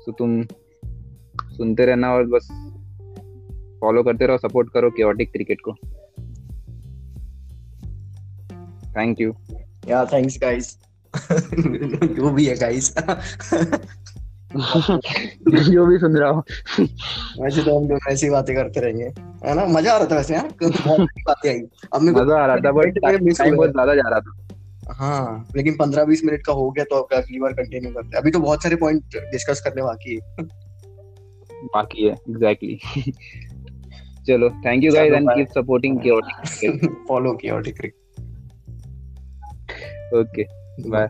तो 0.05 0.11
तुम 0.11 0.43
सुनते 1.57 1.85
रहना 1.85 2.13
और 2.13 2.25
बस 2.25 2.47
फॉलो 3.81 4.03
करते 4.03 4.27
रहो 4.27 4.37
सपोर्ट 4.37 4.69
करो 4.73 4.89
केओटिक 4.89 5.31
क्रिकेट 5.31 5.61
को। 5.61 5.73
थैंक 8.97 9.21
यू 9.21 9.33
या 9.87 10.05
थैंक्स 10.05 10.37
गाइस 10.41 10.77
जो 11.13 12.29
भी 12.29 12.45
है 12.45 12.55
गाइस 12.55 12.93
जो 15.69 15.85
भी 15.85 15.97
सुन 15.99 16.17
रहा 16.17 16.29
हो। 16.29 16.39
वैसे 17.41 17.63
तो 17.63 17.77
हम 17.77 17.87
दोनों 17.87 18.11
ऐसी 18.11 18.29
बातें 18.29 18.55
करते 18.55 18.79
रहेंगे। 18.79 19.05
है 19.45 19.53
ना? 19.55 19.65
मज़ा 19.65 19.93
आ 19.93 19.97
रहा 19.97 20.07
था 20.07 20.15
वैसे 20.15 20.33
यार 20.33 20.47
बातें 21.27 21.49
आई। 21.49 21.59
अब 21.93 22.01
मेरे 22.01 22.21
मज़ा 22.21 22.43
आ 22.43 22.45
रहा 22.45 22.55
था 22.55 22.71
बट 22.71 22.99
टाइम 22.99 23.55
बहुत 23.55 23.71
ज़्यादा 23.71 23.95
जा 23.95 24.09
रहा 24.09 24.19
था। 24.19 24.46
हाँ 24.91 25.51
लेकिन 25.55 25.75
पंद्रह 25.75 26.03
बीस 26.05 26.25
मिनट 26.25 26.41
का 26.45 26.53
हो 26.53 26.71
गया 26.71 26.85
तो 26.85 26.95
अब 26.95 27.17
अगली 27.17 27.39
बार 27.39 27.53
कंटिन्यू 27.53 27.91
करते 27.91 28.07
हैं। 28.07 28.21
अभी 28.21 28.31
तो 28.31 28.39
बहुत 28.39 28.63
सारे 28.63 28.75
पॉइंट 28.75 29.03
डिस्कस 29.17 29.61
करने 29.61 29.81
बाकी 29.81 30.15
है। 30.15 30.45
बाकी 31.65 32.03
है 32.03 32.13
एग्जैक्टली 32.13 32.79
चलो 34.27 34.49
thank 34.49 34.83
you 34.83 34.93
guys 34.93 35.13
and 35.13 35.29
keep 35.29 35.47
supporting 35.47 36.01
chaotic 36.01 37.05
follow 37.07 37.33
chaotic 37.33 37.85
okay 40.15 40.45
bye 40.89 41.07